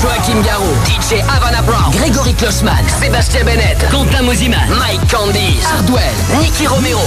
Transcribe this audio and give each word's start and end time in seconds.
Joachim 0.00 0.40
Garou, 0.42 0.72
DJ 0.84 1.20
Havana 1.28 1.62
Brown, 1.62 1.90
Grégory 1.90 2.34
Klossman, 2.34 2.84
Sébastien 3.00 3.44
Bennett, 3.44 3.78
Quentin 3.90 4.22
Moziman, 4.22 4.60
Mike 4.78 5.00
Candy, 5.10 5.58
Hardwell, 5.64 6.14
Nicky 6.40 6.66
Romero. 6.66 7.00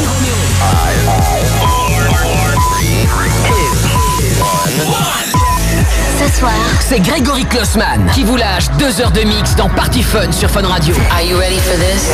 Ce 6.20 6.40
soir, 6.40 6.52
c'est 6.80 7.00
Grégory 7.00 7.46
Klossman 7.46 8.10
qui 8.14 8.24
vous 8.24 8.36
lâche 8.36 8.66
deux 8.78 9.00
heures 9.00 9.12
de 9.12 9.22
mix 9.22 9.56
dans 9.56 9.70
Party 9.70 10.04
Fun 10.04 10.32
sur 10.32 10.50
Fun 10.50 10.68
Radio. 10.68 10.94
Are 11.12 11.24
you 11.24 11.38
ready 11.38 11.60
for 11.60 11.78
this? 11.78 12.12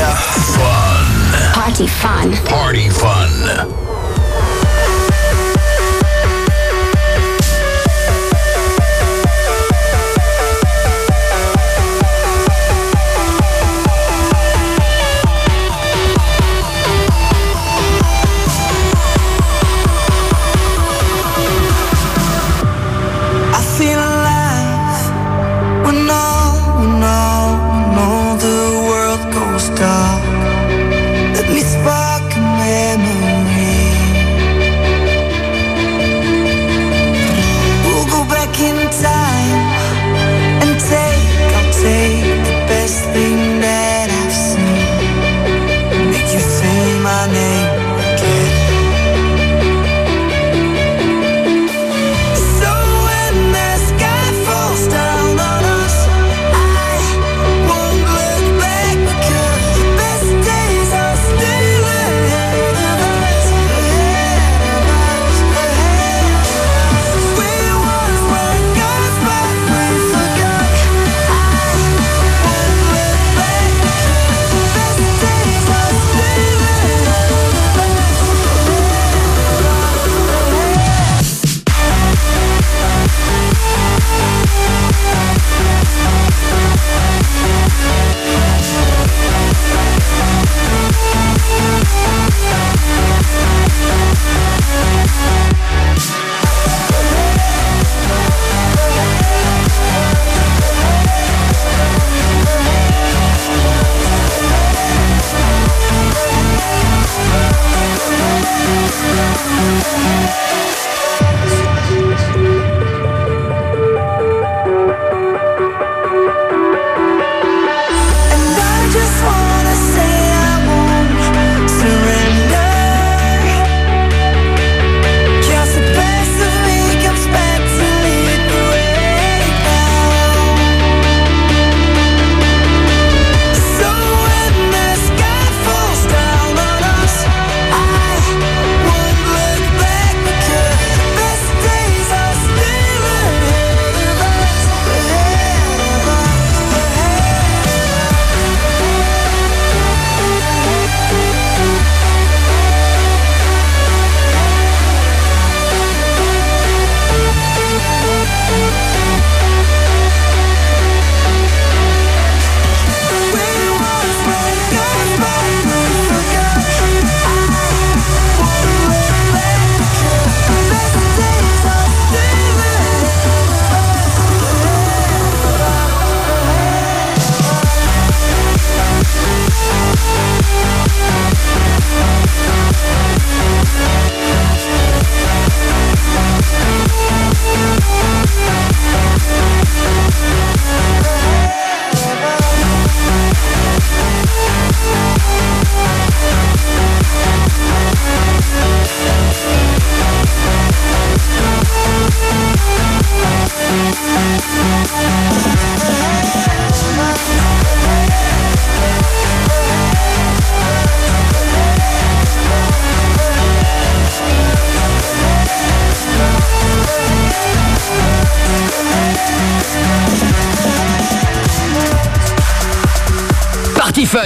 Party 1.54 1.88
Fun. 1.88 2.30
Party 2.48 2.90
Fun. 2.90 3.87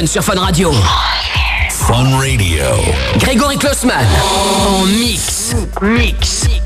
sur 0.06 0.24
Fun 0.24 0.40
Radio. 0.40 0.72
Fun 1.70 2.18
Radio. 2.18 2.64
Grégory 3.18 3.58
Klossman. 3.58 4.08
En 4.66 4.86
mix. 4.86 5.54
Mix. 5.82 6.61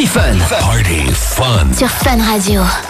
Party 0.00 0.06
Fun. 0.06 0.38
Party 0.60 1.12
fun. 1.12 1.74
Sur 1.74 1.90
Fun 1.90 2.16
Radio. 2.22 2.89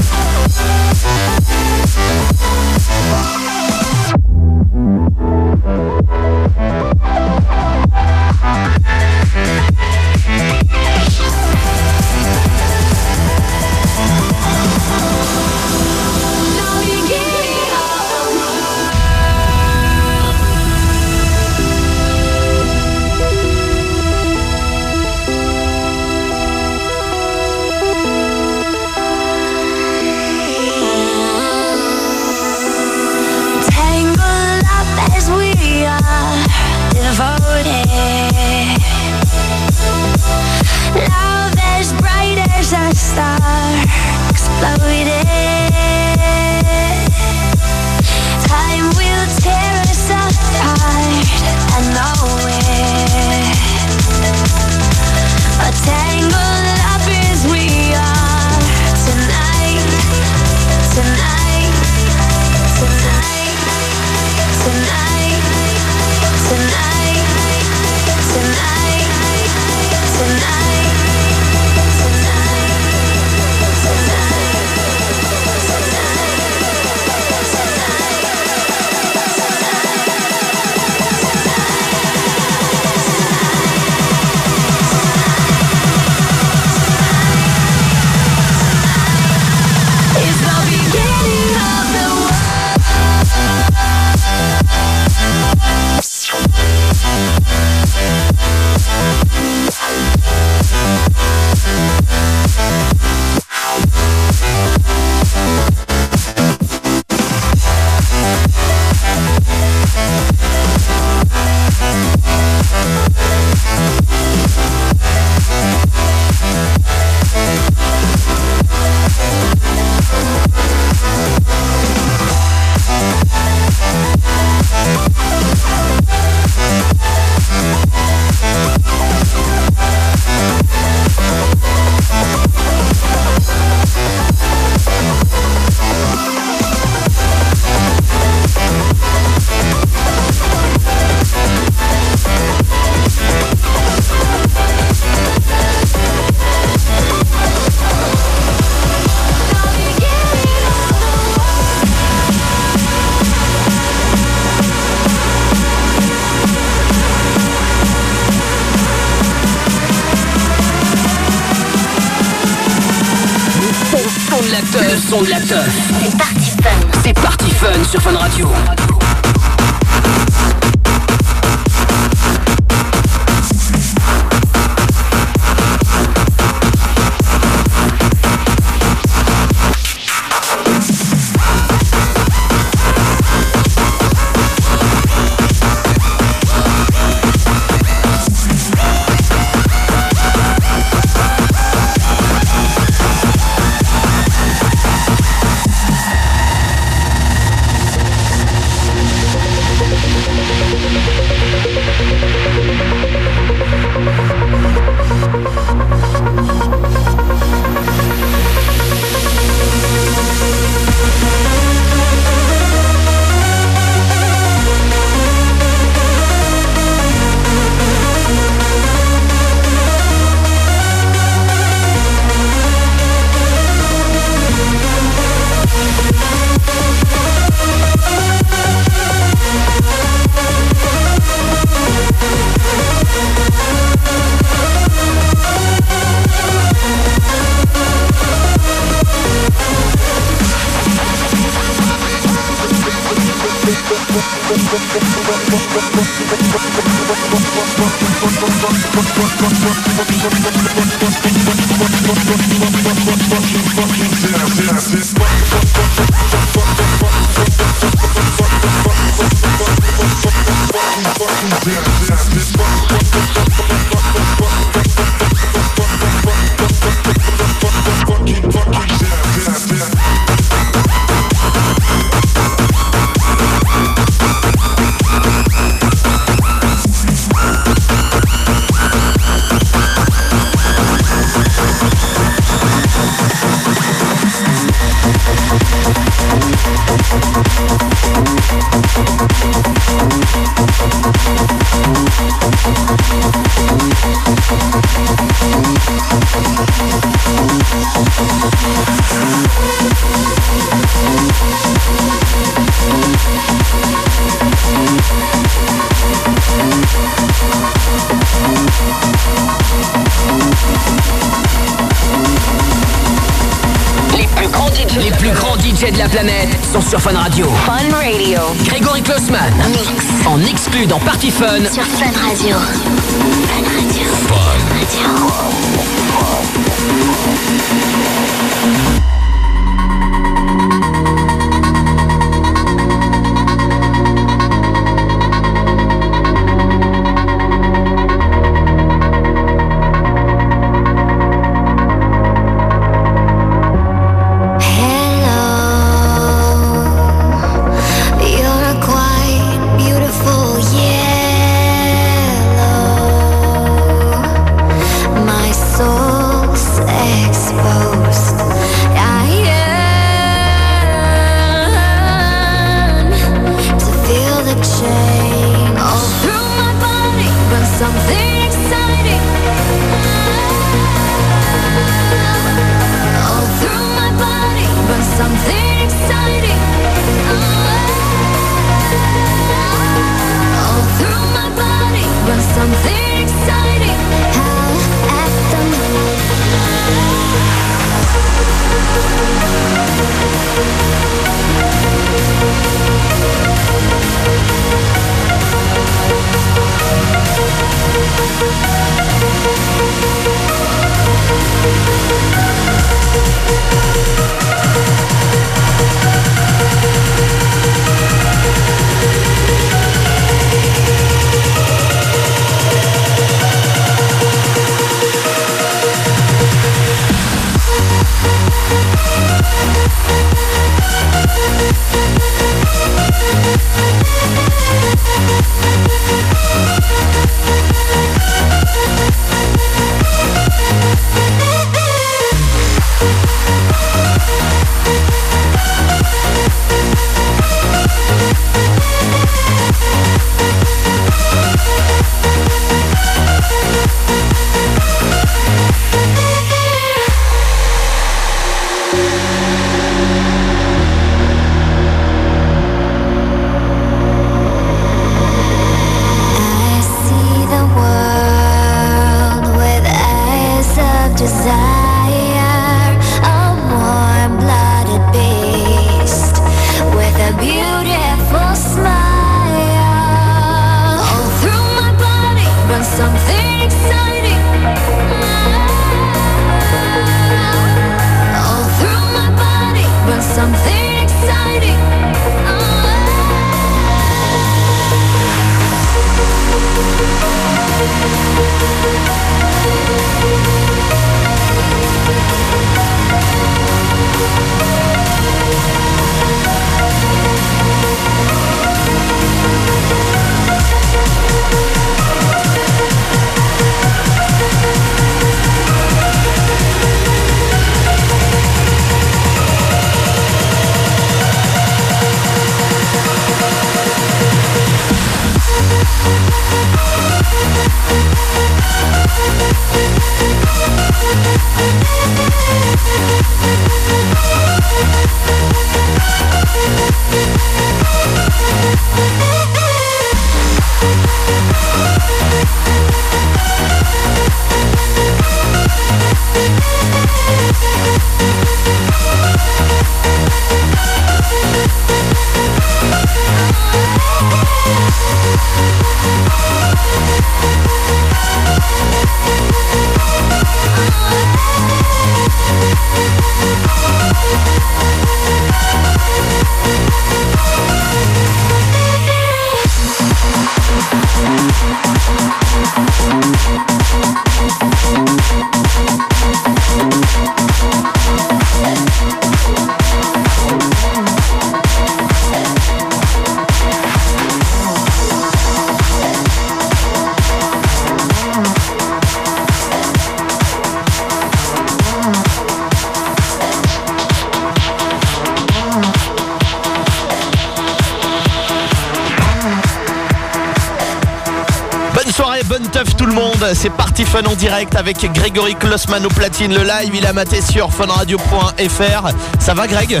Parti 593.92 594.04
fun 594.06 594.24
en 594.24 594.34
direct 594.34 594.74
avec 594.74 595.12
Grégory 595.12 595.54
Klossman 595.54 596.06
au 596.06 596.08
platine. 596.08 596.54
Le 596.54 596.62
live, 596.62 596.94
il 596.94 597.06
a 597.06 597.12
maté 597.12 597.42
sur 597.42 597.70
funradio.fr. 597.70 599.08
Ça 599.38 599.52
va 599.52 599.66
Greg? 599.66 600.00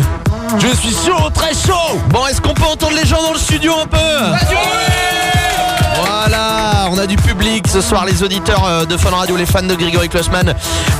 Je 0.58 0.68
suis 0.74 0.94
chaud, 1.04 1.28
très 1.34 1.52
chaud. 1.52 2.00
Bon, 2.08 2.26
est-ce 2.26 2.40
qu'on 2.40 2.54
peut 2.54 2.64
entendre 2.64 2.96
les 2.96 3.06
gens 3.06 3.22
dans 3.22 3.34
le 3.34 3.38
studio 3.38 3.74
un 3.78 3.86
peu? 3.86 3.98
Voilà, 5.96 6.71
on 6.90 6.98
a 6.98 7.06
du 7.06 7.16
public 7.16 7.66
ce 7.68 7.80
soir, 7.80 8.04
les 8.04 8.22
auditeurs 8.22 8.64
euh, 8.64 8.84
de 8.84 8.96
Fun 8.96 9.10
Radio, 9.10 9.36
les 9.36 9.46
fans 9.46 9.62
de 9.62 9.74
Grégory 9.74 10.08
Klossman 10.08 10.54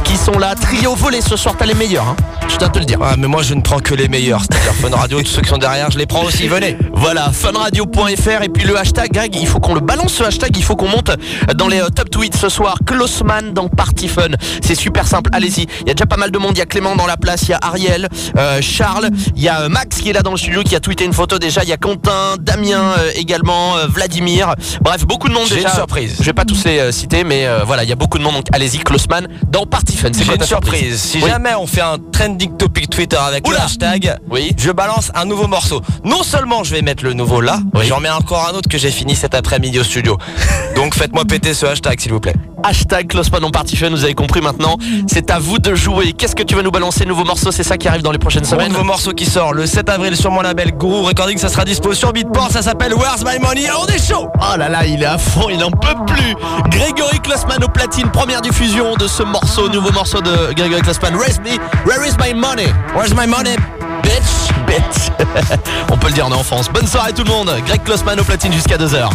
qui 0.05 0.17
sont 0.17 0.39
là. 0.39 0.55
Trio 0.55 0.95
volé 0.95 1.21
ce 1.21 1.37
soir, 1.37 1.55
t'as 1.59 1.67
les 1.67 1.75
meilleurs, 1.75 2.09
hein 2.09 2.17
je 2.49 2.57
tiens 2.57 2.67
à 2.67 2.71
te 2.71 2.79
le 2.79 2.85
dire. 2.85 2.99
Ah, 3.03 3.15
mais 3.17 3.29
moi 3.29 3.43
je 3.43 3.55
ne 3.55 3.63
prends 3.63 3.79
que 3.79 3.95
les 3.95 4.09
meilleurs, 4.09 4.43
c'est-à-dire 4.43 4.75
Fun 4.75 4.95
Radio, 4.95 5.21
tous 5.23 5.29
ceux 5.29 5.43
qui 5.43 5.49
sont 5.49 5.59
derrière, 5.59 5.91
je 5.91 5.99
les 5.99 6.07
prends 6.07 6.25
aussi, 6.25 6.49
venez. 6.49 6.77
Voilà, 6.93 7.31
funradio.fr 7.33 8.43
et 8.43 8.49
puis 8.49 8.65
le 8.65 8.79
hashtag, 8.79 9.13
Greg, 9.13 9.35
il 9.35 9.47
faut 9.47 9.59
qu'on 9.59 9.75
le 9.75 9.81
balance 9.81 10.13
ce 10.13 10.25
hashtag, 10.25 10.57
il 10.57 10.63
faut 10.63 10.77
qu'on 10.77 10.89
monte 10.89 11.11
dans 11.55 11.69
les 11.69 11.81
euh, 11.81 11.89
top 11.89 12.11
tweets 12.11 12.37
ce 12.37 12.49
soir. 12.49 12.77
Klossman 12.87 13.53
dans 13.53 13.69
Party 13.69 14.09
Fun, 14.09 14.29
c'est 14.63 14.75
super 14.75 15.07
simple, 15.07 15.31
allez-y. 15.33 15.67
Il 15.83 15.89
y 15.89 15.91
a 15.91 15.95
déjà 15.95 16.07
pas 16.07 16.17
mal 16.17 16.31
de 16.31 16.39
monde, 16.39 16.53
il 16.55 16.59
y 16.59 16.63
a 16.63 16.67
Clément 16.67 16.95
dans 16.95 17.07
la 17.07 17.17
place, 17.17 17.43
il 17.45 17.51
y 17.51 17.55
a 17.55 17.59
Ariel, 17.63 18.09
euh, 18.37 18.61
Charles, 18.61 19.11
il 19.35 19.43
y 19.43 19.49
a 19.49 19.69
Max 19.69 19.99
qui 19.99 20.11
est 20.11 20.13
là 20.13 20.23
dans 20.23 20.33
le 20.33 20.37
studio 20.37 20.63
qui 20.63 20.77
a 20.77 20.81
tweeté 20.81 21.05
une 21.05 21.13
photo 21.13 21.39
déjà, 21.39 21.63
il 21.63 21.69
y 21.69 21.73
a 21.73 21.77
Quentin, 21.77 22.37
Damien 22.39 22.95
euh, 22.99 23.11
également, 23.15 23.77
euh, 23.77 23.87
Vladimir. 23.87 24.55
Bref, 24.81 25.07
beaucoup 25.07 25.29
de 25.29 25.35
monde 25.35 25.49
déjà. 25.49 25.72
Surprise. 25.75 26.17
Je 26.19 26.25
vais 26.25 26.33
pas 26.33 26.45
tous 26.45 26.65
les 26.65 26.79
euh, 26.79 26.93
citer, 26.93 27.25
mais 27.25 27.47
euh, 27.47 27.65
voilà, 27.65 27.83
il 27.85 27.89
y 27.89 27.93
a 27.93 27.97
beaucoup 27.97 28.19
de 28.19 28.23
monde, 28.23 28.35
donc 28.35 28.47
allez-y, 28.53 28.79
Klossman 28.79 29.27
dans 29.49 29.67
Party 29.67 29.97
Fun. 29.97 30.09
C'est 30.13 30.25
quoi 30.25 30.35
une 30.37 30.43
surprise. 30.45 31.01
Si 31.01 31.19
Oui. 31.23 31.29
jamais 31.31 31.55
on 31.55 31.67
fait 31.67 31.81
un 31.81 31.97
trending 32.13 32.57
topic 32.57 32.89
Twitter 32.91 33.17
avec 33.17 33.47
Oula. 33.47 33.59
le 33.59 33.65
hashtag, 33.65 34.17
Oui. 34.31 34.55
je 34.57 34.71
balance 34.71 35.11
un 35.15 35.25
nouveau 35.25 35.47
morceau. 35.47 35.81
Non 36.05 36.23
seulement 36.23 36.65
je 36.65 36.75
vais 36.75 36.83
mettre 36.83 37.05
le 37.05 37.13
nouveau 37.15 37.41
là, 37.41 37.59
Oui. 37.75 37.87
j'en 37.87 38.01
mets 38.01 38.11
encore 38.11 38.49
un 38.53 38.57
autre 38.57 38.69
que 38.69 38.79
j'ai 38.79 38.91
fini 38.91 39.15
cet 39.17 39.35
après-midi 39.35 39.79
au 39.81 39.85
studio. 39.85 40.19
Donc 40.77 40.95
faites-moi 40.95 41.25
péter 41.25 41.55
ce 41.55 41.67
hashtag 41.67 42.01
s'il 42.01 42.13
vous 42.13 42.21
plaît. 42.21 42.35
Hashtag 42.65 43.09
Klossman 43.09 43.43
en 43.45 43.51
Party 43.51 43.77
Fun, 43.77 43.91
vous 43.91 44.05
avez 44.05 44.15
compris 44.15 44.41
maintenant. 44.41 44.77
C'est 45.09 45.31
à 45.31 45.41
vous 45.41 45.59
de 45.59 45.75
jouer. 45.75 46.13
Qu'est-ce 46.13 46.37
que 46.37 46.45
tu 46.45 46.55
vas 46.55 46.63
nous 46.63 46.71
balancer 46.71 47.05
Nouveau 47.05 47.25
morceau, 47.25 47.51
c'est 47.51 47.65
ça 47.65 47.77
qui 47.77 47.89
arrive 47.89 48.03
dans 48.03 48.13
les 48.13 48.19
prochaines 48.19 48.45
semaines 48.45 48.71
nouveau 48.71 48.85
morceau 48.85 49.13
qui 49.13 49.27
sort 49.27 49.53
le 49.53 49.67
7 49.67 49.89
avril 49.89 50.17
sur 50.17 50.31
mon 50.31 50.41
label 50.43 50.71
Guru 50.73 51.01
Recording, 51.03 51.37
ça 51.39 51.49
sera 51.49 51.65
dispo 51.65 51.93
sur 51.95 52.13
Beatport, 52.13 52.51
ça 52.53 52.63
s'appelle 52.63 52.95
Where's 52.95 53.25
My 53.25 53.39
Money? 53.41 53.67
On 53.77 53.87
est 53.87 53.99
chaud 54.09 54.29
Oh 54.37 54.57
là 54.57 54.69
là, 54.69 54.87
il 54.87 55.03
est 55.03 55.07
à 55.07 55.19
fond, 55.19 55.49
il 55.51 55.62
n'en 55.63 55.71
peut 55.71 55.95
plus. 56.07 56.35
Grégory 56.71 57.21
Klossman 57.21 57.63
au 57.63 57.69
platine, 57.69 58.11
première 58.11 58.41
diffusion 58.41 58.97
de 58.97 59.07
ce 59.07 59.23
morceau, 59.23 59.69
nouveau 59.69 59.93
morceau 59.93 60.21
de 60.21 60.53
Grégory 60.55 60.83
Klossman. 60.83 61.15
Raise 61.17 61.39
me, 61.41 61.59
where 61.87 62.05
is 62.07 62.17
my 62.19 62.35
money? 62.35 62.67
Where's 62.95 63.15
My 63.15 63.27
Money 63.27 63.57
Bitch, 64.03 64.51
bitch. 64.67 65.13
On 65.91 65.97
peut 65.97 66.09
le 66.09 66.15
dire 66.15 66.27
en 66.27 66.33
enfance. 66.33 66.69
Bonne 66.69 66.87
soirée 66.87 67.13
tout 67.13 67.23
le 67.23 67.31
monde. 67.31 67.53
Greg 67.67 67.83
Klossman 67.85 68.19
au 68.19 68.25
platine 68.25 68.53
jusqu'à 68.53 68.77
2h. 68.77 69.09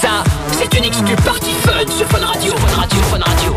Ça, 0.00 0.24
c'est 0.52 0.78
une 0.78 0.84
exclu 0.84 1.14
Party 1.16 1.50
Fun 1.62 1.86
sur 1.96 2.06
Fun 2.08 2.24
Radio. 2.24 2.54
Fun 2.56 2.80
Radio, 2.80 2.98
Fun 3.10 3.18
Radio. 3.18 3.56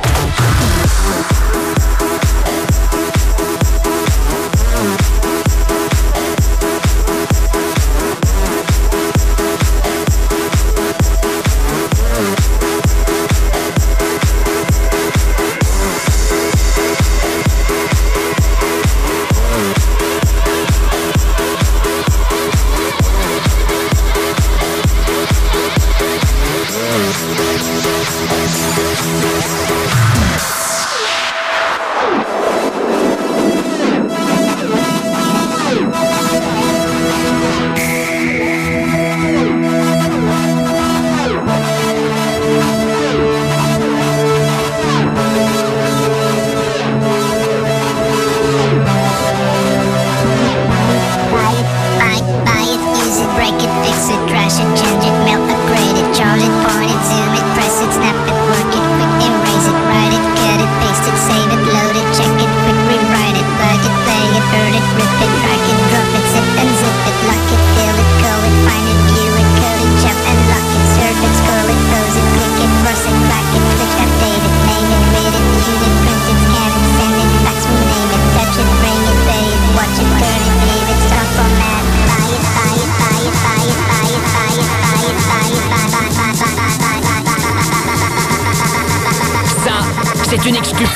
c'est 90.29 90.49
une 90.49 90.55
excuse. 90.55 90.89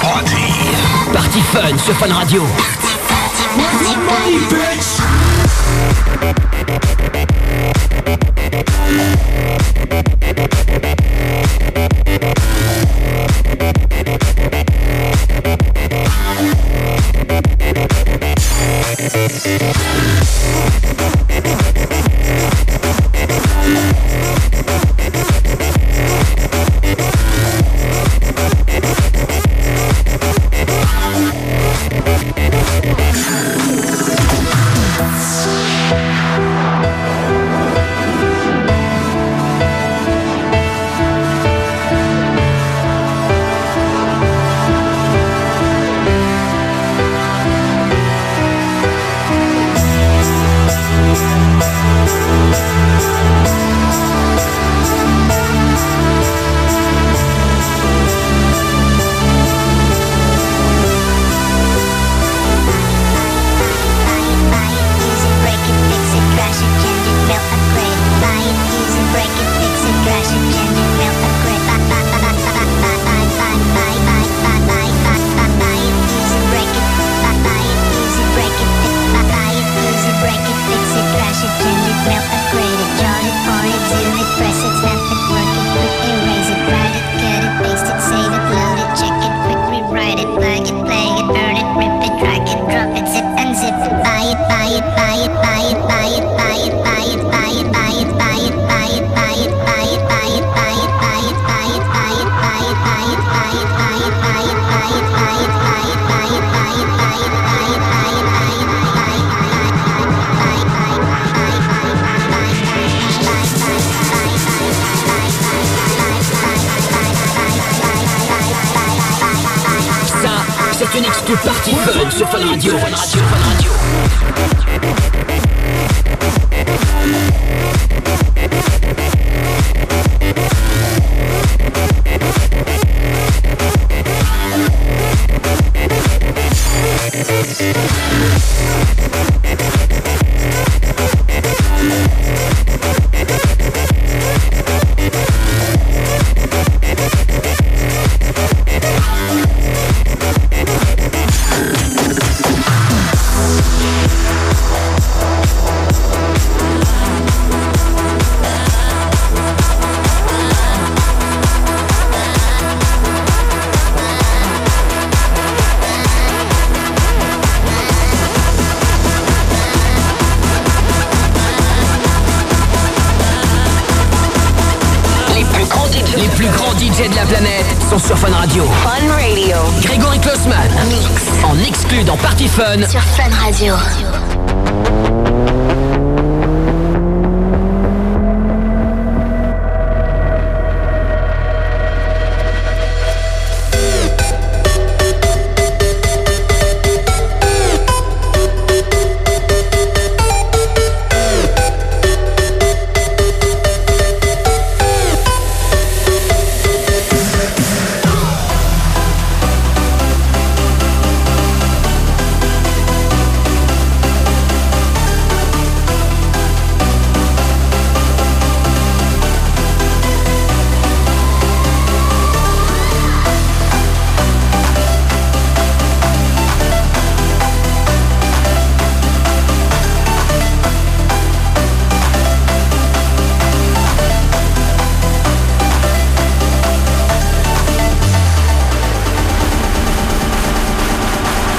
Party. 0.00 0.36
Party 1.12 1.40
Fun 1.40 1.76
sur 1.78 1.94
Fun 1.94 2.12
Radio. 2.12 2.44
Ça, 3.58 3.88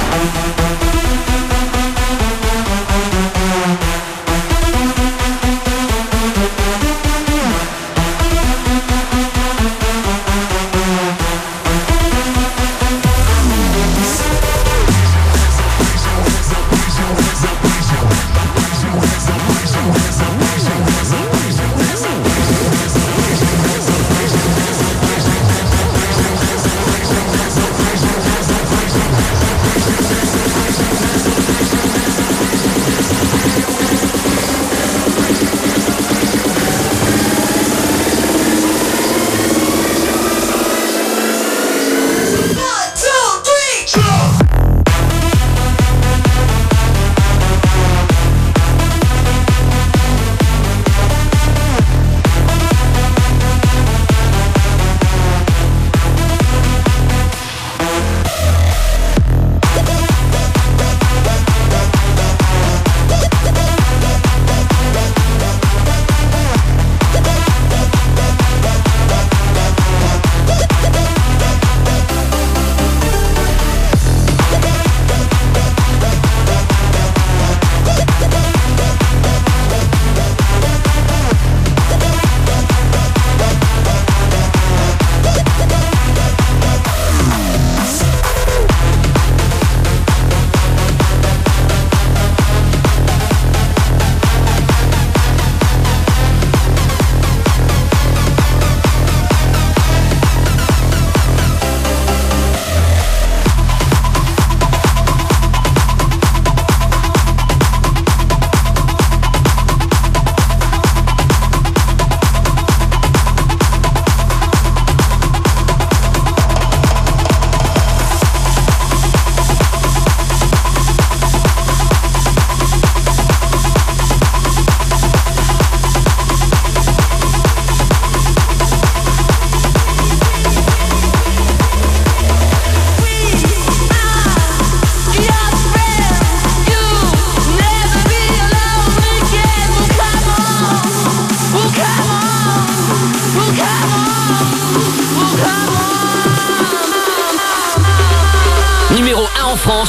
Música 0.10 0.88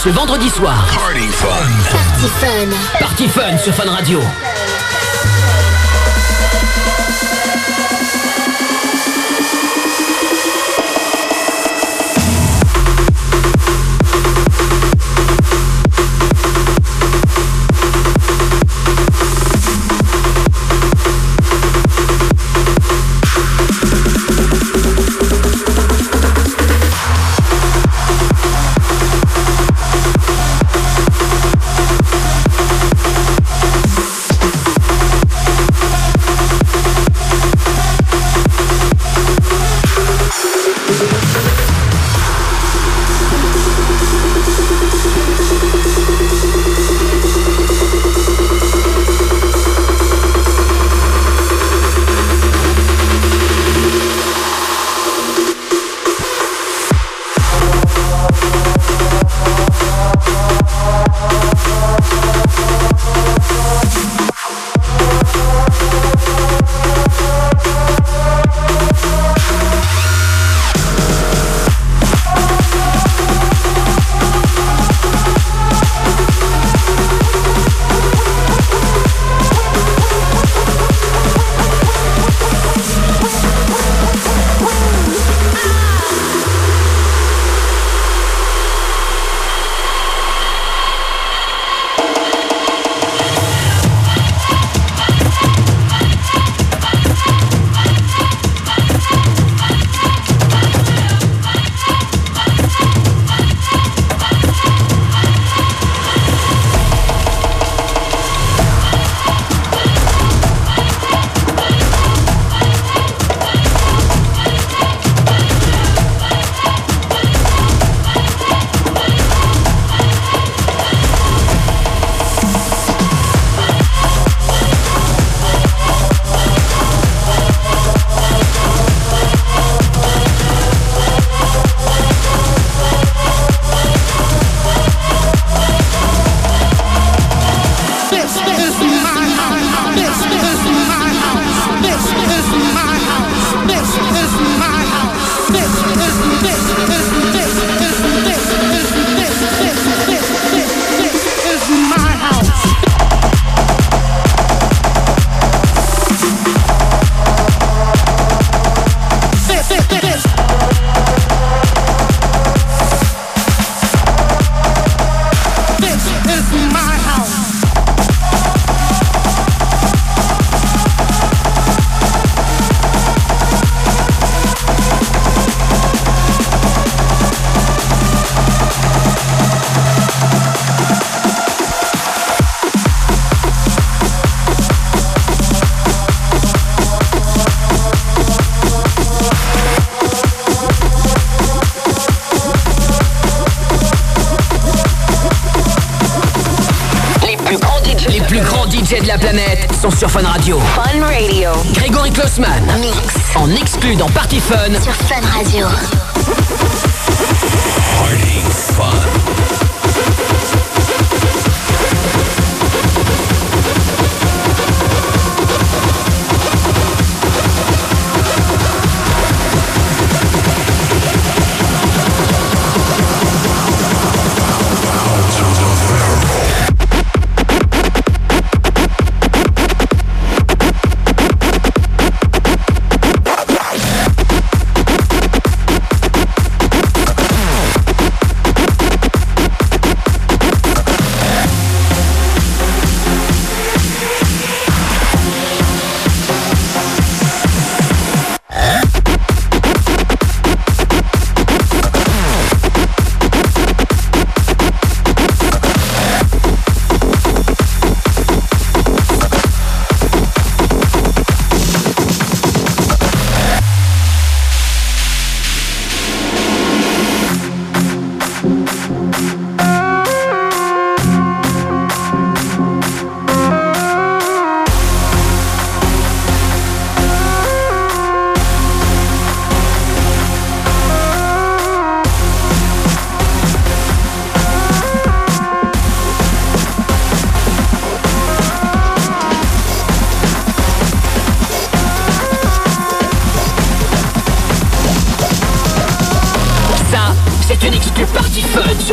1 0.00 0.02
en 0.02 0.06
France 0.06 0.06
le 0.06 0.12
vendredi 0.12 0.48
soir. 0.48 0.86
Party 0.94 1.26
Fun. 1.28 1.48
Party 1.90 2.28
Fun. 2.28 2.98
Party 2.98 3.28
Fun 3.28 3.58
sur 3.58 3.74
Fun 3.74 3.90
Radio. 3.90 4.20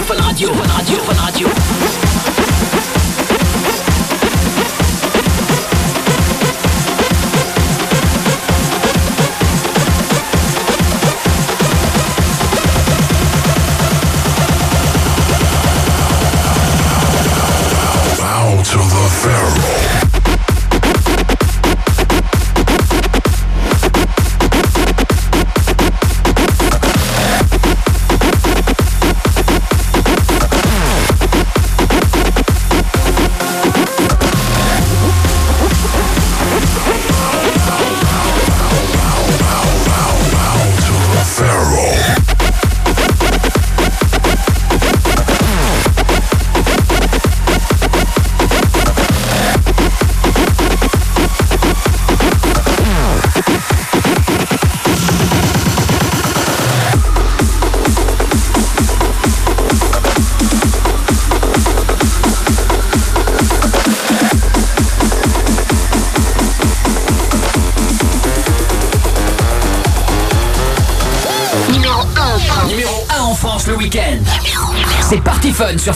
Fun 0.01 0.03
sur 0.03 0.15
Fun 0.15 0.23
Radio. 0.23 0.53
Fun 0.53 0.67
Radio, 0.73 0.97
Fun 0.97 1.21
Radio. 1.23 1.47
Bow 1.47 2.86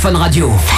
Fun 0.01 0.15
Radio. 0.15 0.70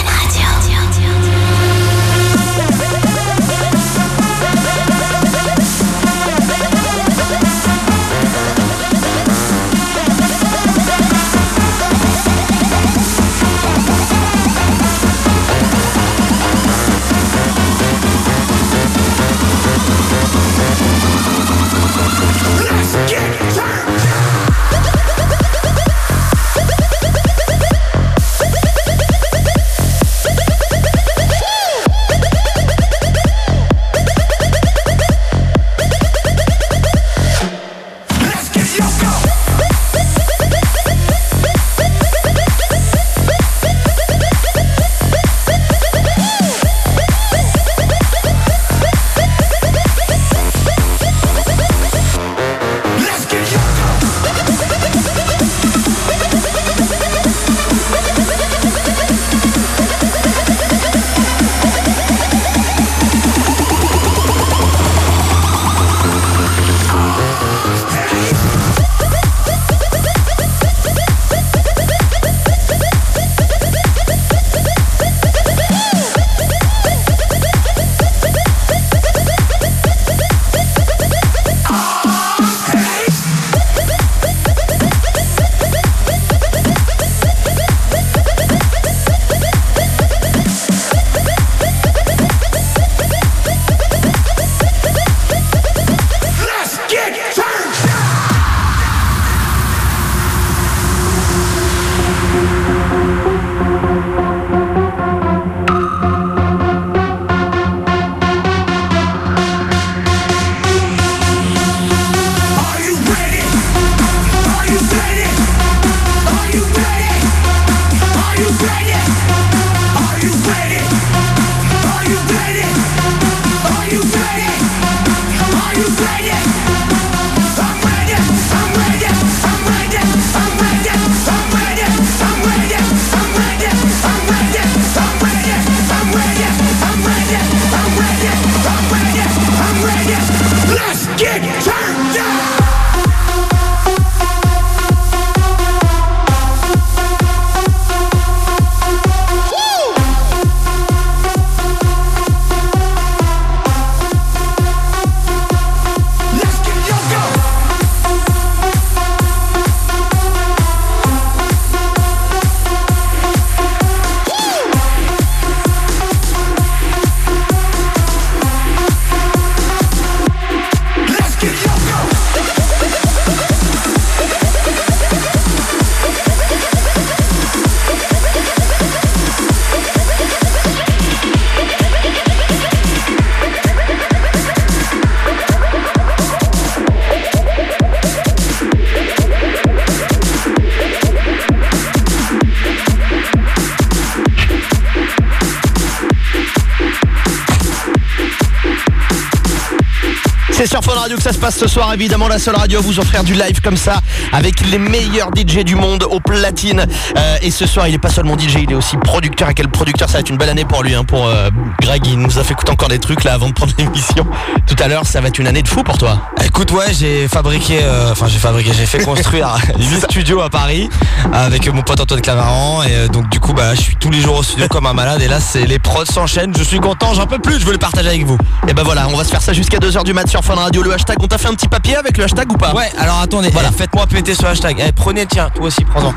Ce 201.63 201.69
soir, 201.69 201.93
évidemment 201.93 202.27
la 202.27 202.39
seule 202.39 202.57
radio 202.57 202.81
vous 202.81 202.99
offrir 202.99 203.23
du 203.23 203.35
live 203.35 203.61
comme 203.61 203.77
ça, 203.77 204.01
avec 204.33 204.59
les 204.69 204.77
meilleurs 204.77 205.29
DJ 205.33 205.59
du 205.59 205.75
monde 205.75 206.03
au 206.03 206.19
platine. 206.19 206.85
Euh, 207.17 207.37
et 207.41 207.51
ce 207.51 207.65
soir, 207.65 207.87
il 207.87 207.93
est 207.93 207.99
pas 207.99 208.09
seulement 208.09 208.37
DJ, 208.37 208.63
il 208.63 208.71
est 208.71 208.75
aussi 208.75 208.97
producteur. 208.97 209.49
Et 209.49 209.53
quel 209.53 209.69
producteur, 209.69 210.09
ça 210.09 210.15
va 210.15 210.19
être 210.19 210.29
une 210.29 210.37
belle 210.37 210.49
année 210.49 210.65
pour 210.65 210.83
lui, 210.83 210.93
hein, 210.93 211.05
pour 211.05 211.25
euh, 211.25 211.49
Greg. 211.81 212.05
Il 212.07 212.19
nous 212.19 212.37
a 212.39 212.43
fait 212.43 212.53
écouter 212.53 212.71
encore 212.71 212.87
des 212.89 212.99
trucs 212.99 213.23
là 213.23 213.33
avant 213.33 213.47
de 213.49 213.53
prendre 213.53 213.71
l'émission. 213.77 214.25
Tout 214.67 214.75
à 214.81 214.87
l'heure, 214.87 215.05
ça 215.05 215.21
va 215.21 215.27
être 215.27 215.39
une 215.39 215.47
année 215.47 215.61
de 215.61 215.67
fou 215.67 215.83
pour 215.83 215.97
toi. 215.97 216.17
Écoute, 216.45 216.71
ouais, 216.71 216.93
j'ai 216.93 217.27
fabriqué, 217.27 217.79
euh, 217.83 218.11
enfin 218.11 218.27
j'ai 218.27 218.39
fabriqué, 218.39 218.71
j'ai 218.77 218.85
fait 218.85 219.03
construire 219.03 219.55
8 219.79 220.01
studios 220.09 220.41
à 220.41 220.49
Paris 220.49 220.89
avec 221.31 221.67
mon 221.73 221.81
pote 221.81 221.99
Antoine 221.99 222.21
Clavaran 222.21 222.83
et 222.83 222.87
euh, 222.91 223.07
donc 223.07 223.29
du 223.29 223.39
coup 223.39 223.53
bah 223.53 223.73
je 223.75 223.81
suis 223.81 223.95
tous 223.95 224.09
les 224.11 224.21
jours 224.21 224.37
au 224.37 224.43
studio 224.43 224.67
comme 224.67 224.85
un 224.85 224.93
malade 224.93 225.21
et 225.21 225.27
là 225.27 225.39
c'est 225.39 225.65
les 225.65 225.79
prods 225.79 226.05
s'enchaînent, 226.05 226.53
je 226.57 226.63
suis 226.63 226.79
content, 226.79 227.13
j'en 227.13 227.25
peux 227.25 227.39
plus, 227.39 227.59
je 227.59 227.65
veux 227.65 227.71
les 227.71 227.77
partager 227.77 228.09
avec 228.09 228.25
vous. 228.25 228.37
Et 228.67 228.73
ben 228.73 228.83
voilà, 228.83 229.07
on 229.07 229.15
va 229.17 229.23
se 229.23 229.29
faire 229.29 229.41
ça 229.41 229.53
jusqu'à 229.53 229.77
2h 229.79 230.03
du 230.03 230.13
mat 230.13 230.27
sur 230.27 230.43
Fun 230.43 230.55
Radio. 230.55 230.83
Le 230.83 230.93
hashtag, 230.93 231.17
on 231.21 231.27
t'a 231.27 231.37
fait 231.37 231.47
un 231.47 231.53
petit 231.53 231.67
papier 231.67 231.95
avec 231.95 232.17
le 232.17 232.25
hashtag 232.25 232.51
ou 232.51 232.57
pas? 232.57 232.73
Ouais, 232.73 232.91
alors 232.97 233.19
attendez, 233.19 233.49
Voilà. 233.51 233.69
eh, 233.73 233.77
faites-moi 233.77 234.05
péter 234.07 234.35
ce 234.35 234.45
hashtag. 234.45 234.83
Eh, 234.85 234.91
prenez, 234.91 235.25
tiens, 235.25 235.49
toi 235.55 235.65
aussi, 235.67 235.83
prends-en. 235.85 236.13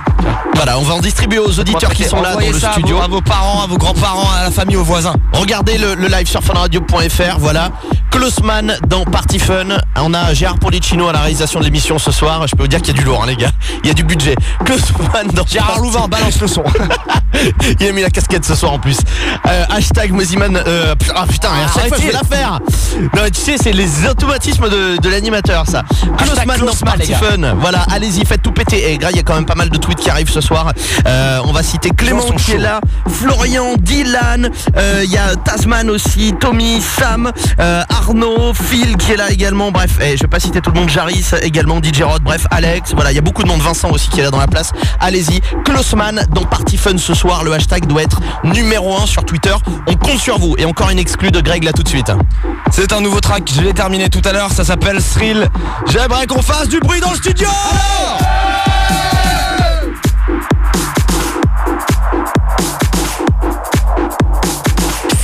Voilà, 0.54 0.78
on 0.78 0.82
va 0.82 0.94
en 0.94 1.00
distribuer 1.00 1.38
aux 1.38 1.58
auditeurs 1.58 1.90
qui 1.92 2.04
sont 2.04 2.20
là 2.20 2.32
dans 2.34 2.40
le 2.40 2.58
ça 2.58 2.70
à 2.70 2.72
studio. 2.72 2.96
vos- 2.96 3.02
À 3.02 3.08
vos, 3.08 3.20
parents, 3.20 3.62
à 3.62 3.66
vos 3.66 3.76
grands-parents, 3.78 4.30
à 4.38 4.44
la 4.44 4.50
famille, 4.50 4.76
aux 4.76 4.84
voisins. 4.84 5.14
Regardez 5.46 5.78
le, 5.78 6.08
live 6.08 6.26
sur 6.26 6.42
funradio.fr, 6.42 7.38
voilà. 7.38 7.70
Closeman 8.10 8.76
dans 8.88 9.04
Party 9.04 9.38
Fun. 9.38 9.66
On 9.96 10.14
a 10.14 10.32
Gérard 10.34 10.58
Policino 10.58 11.08
à 11.08 11.12
la 11.12 11.20
réalisation 11.20 11.60
de 11.60 11.64
l'émission 11.64 11.98
ce 11.98 12.10
soir. 12.10 12.46
Je 12.46 12.54
peux 12.56 12.62
vous 12.62 12.68
dire 12.68 12.80
qu'il 12.80 12.94
y 12.94 12.98
a 12.98 13.00
du 13.00 13.04
lourd, 13.04 13.22
hein, 13.22 13.26
les 13.26 13.36
gars. 13.36 13.50
Il 13.82 13.88
y 13.88 13.90
a 13.90 13.94
du 13.94 14.04
budget. 14.04 14.34
Closeman 14.64 15.28
dans 15.32 15.46
Gérard 15.46 15.68
Party- 15.74 15.82
Louvain, 15.82 16.08
balance 16.08 16.40
le 16.40 16.46
son. 16.46 16.64
Il 17.80 17.86
a 17.88 17.92
mis 17.92 18.00
la 18.02 18.10
casquette 18.10 18.44
ce 18.44 18.54
soir 18.54 18.72
en 18.72 18.78
plus. 18.78 18.98
Euh, 19.46 19.64
hashtag 19.70 20.12
Moziman. 20.12 20.56
euh, 20.56 20.94
ah 21.14 21.26
putain, 21.28 21.50
à 21.50 21.66
chaque 21.72 21.88
fois 21.88 21.98
je 22.00 22.06
vais 22.06 22.12
la 22.12 22.22
faire. 22.24 22.60
Non, 23.14 23.22
tu 23.32 23.40
sais, 23.40 23.56
c'est 23.62 23.72
les 23.72 24.06
automatismes 24.06 24.68
de, 24.70 24.96
de 25.00 25.08
l'animateur, 25.08 25.64
ça. 25.66 25.82
Closeman 26.16 26.58
dans 26.60 26.74
Party 26.74 27.08
gars. 27.08 27.18
Fun. 27.18 27.54
Voilà, 27.60 27.84
allez-y, 27.92 28.24
faites 28.24 28.42
tout 28.42 28.52
péter. 28.52 28.92
Et 28.92 28.98
gras, 28.98 29.10
il 29.10 29.16
y 29.16 29.20
a 29.20 29.22
quand 29.22 29.34
même 29.34 29.44
pas 29.46 29.54
mal 29.54 29.68
de 29.68 29.76
tweets 29.76 29.98
qui 30.00 30.08
arrivent 30.10 30.30
ce 30.30 30.40
soir. 30.40 30.72
Euh, 31.06 31.40
on 31.44 31.52
va 31.52 31.62
citer 31.62 31.90
Clément 31.90 32.22
qui 32.36 32.52
est 32.52 32.58
là, 32.58 32.80
Florian, 33.08 33.74
Dylan, 33.78 34.50
il 35.04 35.10
y 35.10 35.18
a 35.18 35.36
Tasman 35.36 35.90
aussi, 35.90 36.32
Tommy, 36.40 36.80
Sam, 36.80 37.30
euh, 37.60 37.82
Arnaud, 37.96 38.52
Phil 38.52 38.96
qui 38.96 39.12
est 39.12 39.16
là 39.16 39.30
également. 39.30 39.70
Bref, 39.70 39.98
eh, 40.00 40.16
je 40.16 40.22
vais 40.22 40.28
pas 40.28 40.38
citer 40.38 40.60
tout 40.60 40.70
le 40.70 40.78
monde. 40.78 40.88
Jaris 40.88 41.30
également, 41.42 41.80
DJ 41.82 42.02
Rod, 42.02 42.22
bref, 42.22 42.46
Alex. 42.50 42.92
Voilà, 42.94 43.10
il 43.10 43.14
y 43.14 43.18
a 43.18 43.22
beaucoup 43.22 43.42
de 43.42 43.48
monde. 43.48 43.60
Vincent 43.60 43.90
aussi 43.90 44.08
qui 44.10 44.20
est 44.20 44.22
là 44.22 44.30
dans 44.30 44.38
la 44.38 44.46
place. 44.46 44.72
Allez-y, 45.00 45.40
Closeman 45.64 46.26
dans 46.30 46.44
Party 46.44 46.76
Fun 46.76 46.98
ce 46.98 47.14
soir. 47.14 47.42
Le 47.42 47.52
hashtag 47.52 47.86
doit 47.86 48.02
être 48.02 48.20
numéro 48.44 48.96
1 48.96 49.06
sur 49.06 49.24
Twitter. 49.24 49.54
On 49.86 49.94
compte 49.94 50.18
sur 50.18 50.38
vous. 50.38 50.54
Et 50.58 50.66
encore 50.66 50.90
une 50.90 50.98
exclue 50.98 51.30
de 51.30 51.40
Greg 51.40 51.64
là 51.64 51.72
tout 51.72 51.82
de 51.82 51.88
suite. 51.88 52.12
C'est 52.70 52.92
un 52.92 53.00
nouveau 53.00 53.20
track, 53.20 53.50
je 53.54 53.62
l'ai 53.62 53.72
terminé 53.72 54.08
tout 54.08 54.22
à 54.24 54.32
l'heure, 54.32 54.52
ça 54.52 54.64
s'appelle 54.64 55.02
Thrill. 55.02 55.48
J'aimerais 55.86 56.26
qu'on 56.26 56.42
fasse 56.42 56.68
du 56.68 56.78
bruit 56.80 57.00
dans 57.00 57.10
le 57.10 57.16
studio 57.16 57.48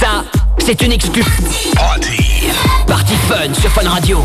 Ça, 0.01 0.25
c'est 0.59 0.81
une 0.83 0.93
excuse. 0.93 1.27
Party. 1.77 1.92
Party 3.13 3.27
Fun 3.29 3.55
sur 3.55 3.71
Fun 3.71 3.89
Radio. 3.89 4.25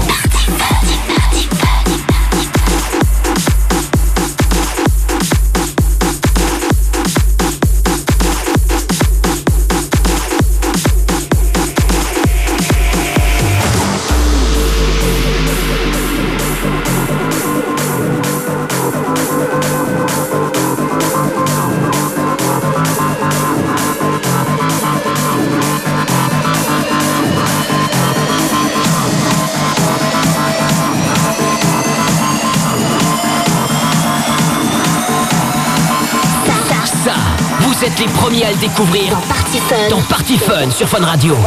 Êtes 37.88 37.99
les 37.99 38.07
premiers 38.07 38.43
à 38.43 38.51
le 38.51 38.57
découvrir 38.57 39.09
Dans 39.11 39.21
Party 39.21 39.59
Fun. 39.59 39.89
dans 39.89 40.01
Party 40.01 40.38
Fun 40.38 40.69
sur 40.69 40.89
Fun 40.89 41.05
Radio. 41.05 41.38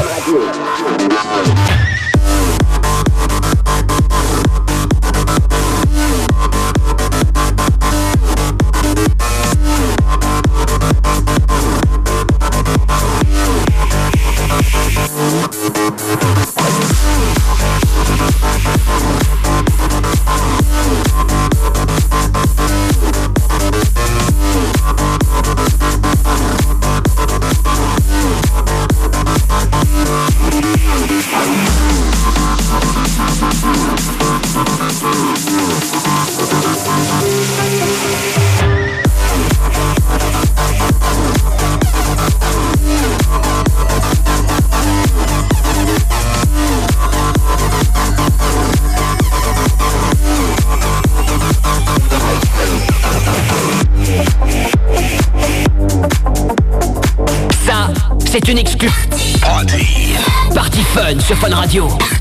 Sur 61.30 61.36
Fun 61.36 61.54
Radio. 61.54 62.19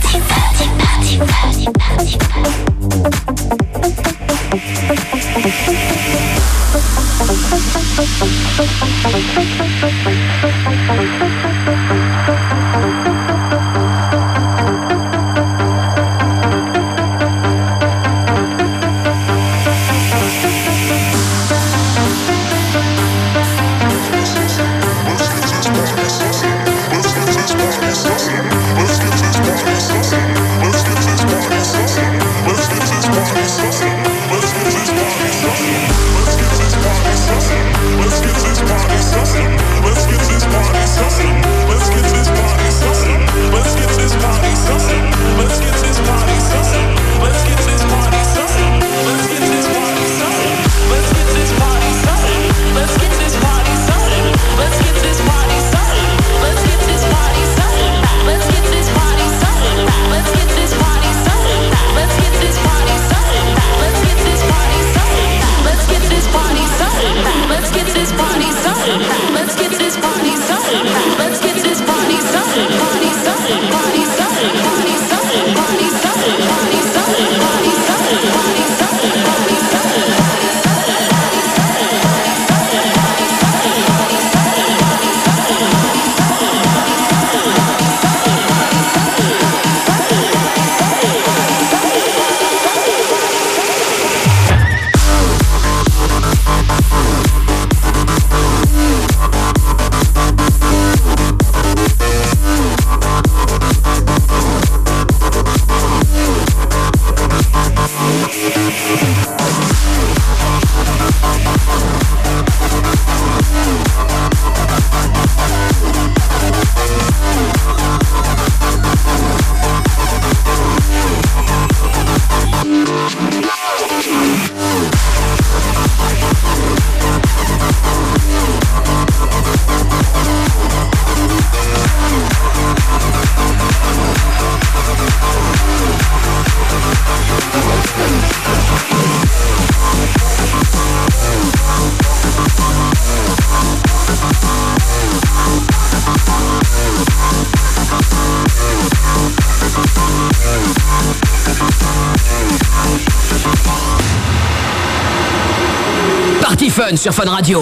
Sur 157.00 157.14
Fun 157.14 157.30
Radio. 157.30 157.62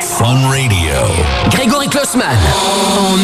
Fun 0.00 0.48
Radio. 0.48 0.94
Grégory 1.50 1.88
Klossman 1.88 2.38
en 2.98 3.16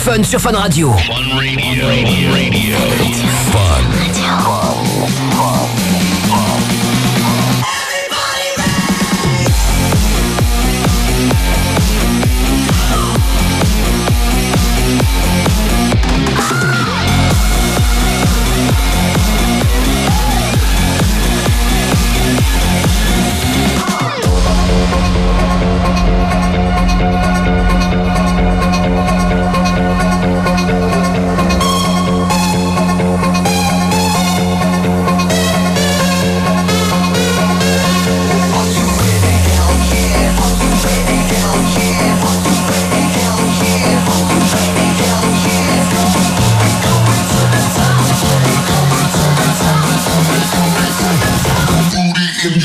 Fun 0.00 0.22
sur 0.24 0.40
Fun 0.40 0.52
Radio. 0.52 0.94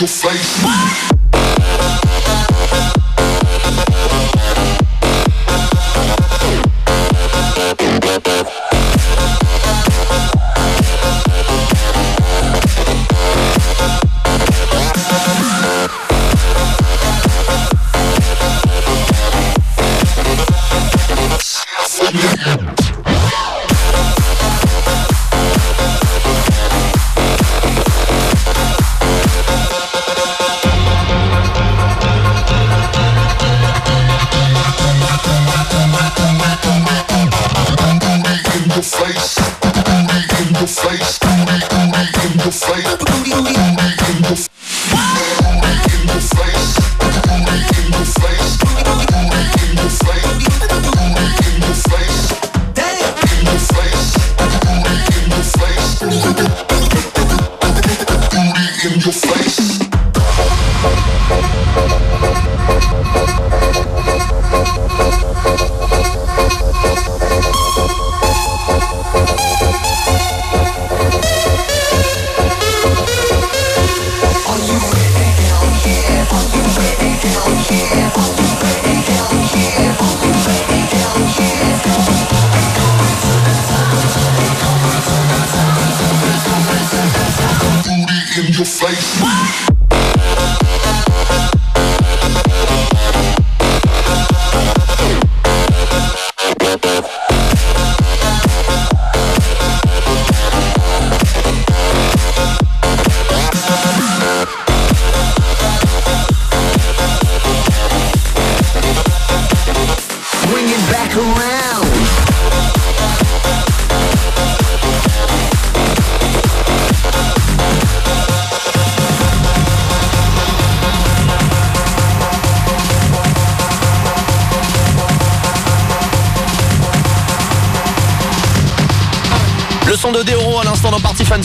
your 0.05 0.31
face. 0.31 1.04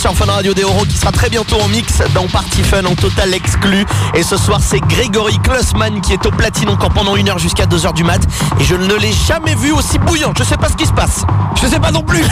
Sur 0.01 0.14
Fun 0.14 0.32
Radio 0.32 0.55
Deoro 0.55 0.86
qui 0.86 0.96
sera 0.96 1.12
très 1.12 1.28
bientôt 1.28 1.61
en 1.61 1.68
mix 1.68 1.98
dans 2.14 2.26
Party 2.26 2.62
Fun 2.62 2.86
en 2.86 2.94
total 2.94 3.34
exclu. 3.34 3.84
Et 4.14 4.22
ce 4.22 4.38
soir 4.38 4.61
c'est 4.62 4.80
Grégory 4.80 5.38
Klossman 5.40 6.01
qui 6.01 6.14
est 6.14 6.24
au 6.24 6.30
platine 6.30 6.70
encore 6.70 6.88
pendant 6.88 7.16
une 7.16 7.28
heure 7.28 7.38
jusqu'à 7.38 7.66
2h 7.66 7.92
du 7.92 8.03
mat. 8.03 8.22
Et 8.59 8.64
je 8.64 8.76
ne 8.76 8.94
l'ai 8.94 9.12
jamais 9.12 9.55
vu 9.55 9.72
aussi 9.72 9.98
bouillant. 9.98 10.32
Je 10.38 10.42
sais 10.42 10.57
pas 10.57 10.70
ce 10.70 10.76
qui 10.76 10.86
se 10.86 10.92
passe. 10.92 11.26
Je 11.61 11.66
sais 11.66 11.78
pas 11.78 11.90
non 11.90 12.03
plus. 12.03 12.24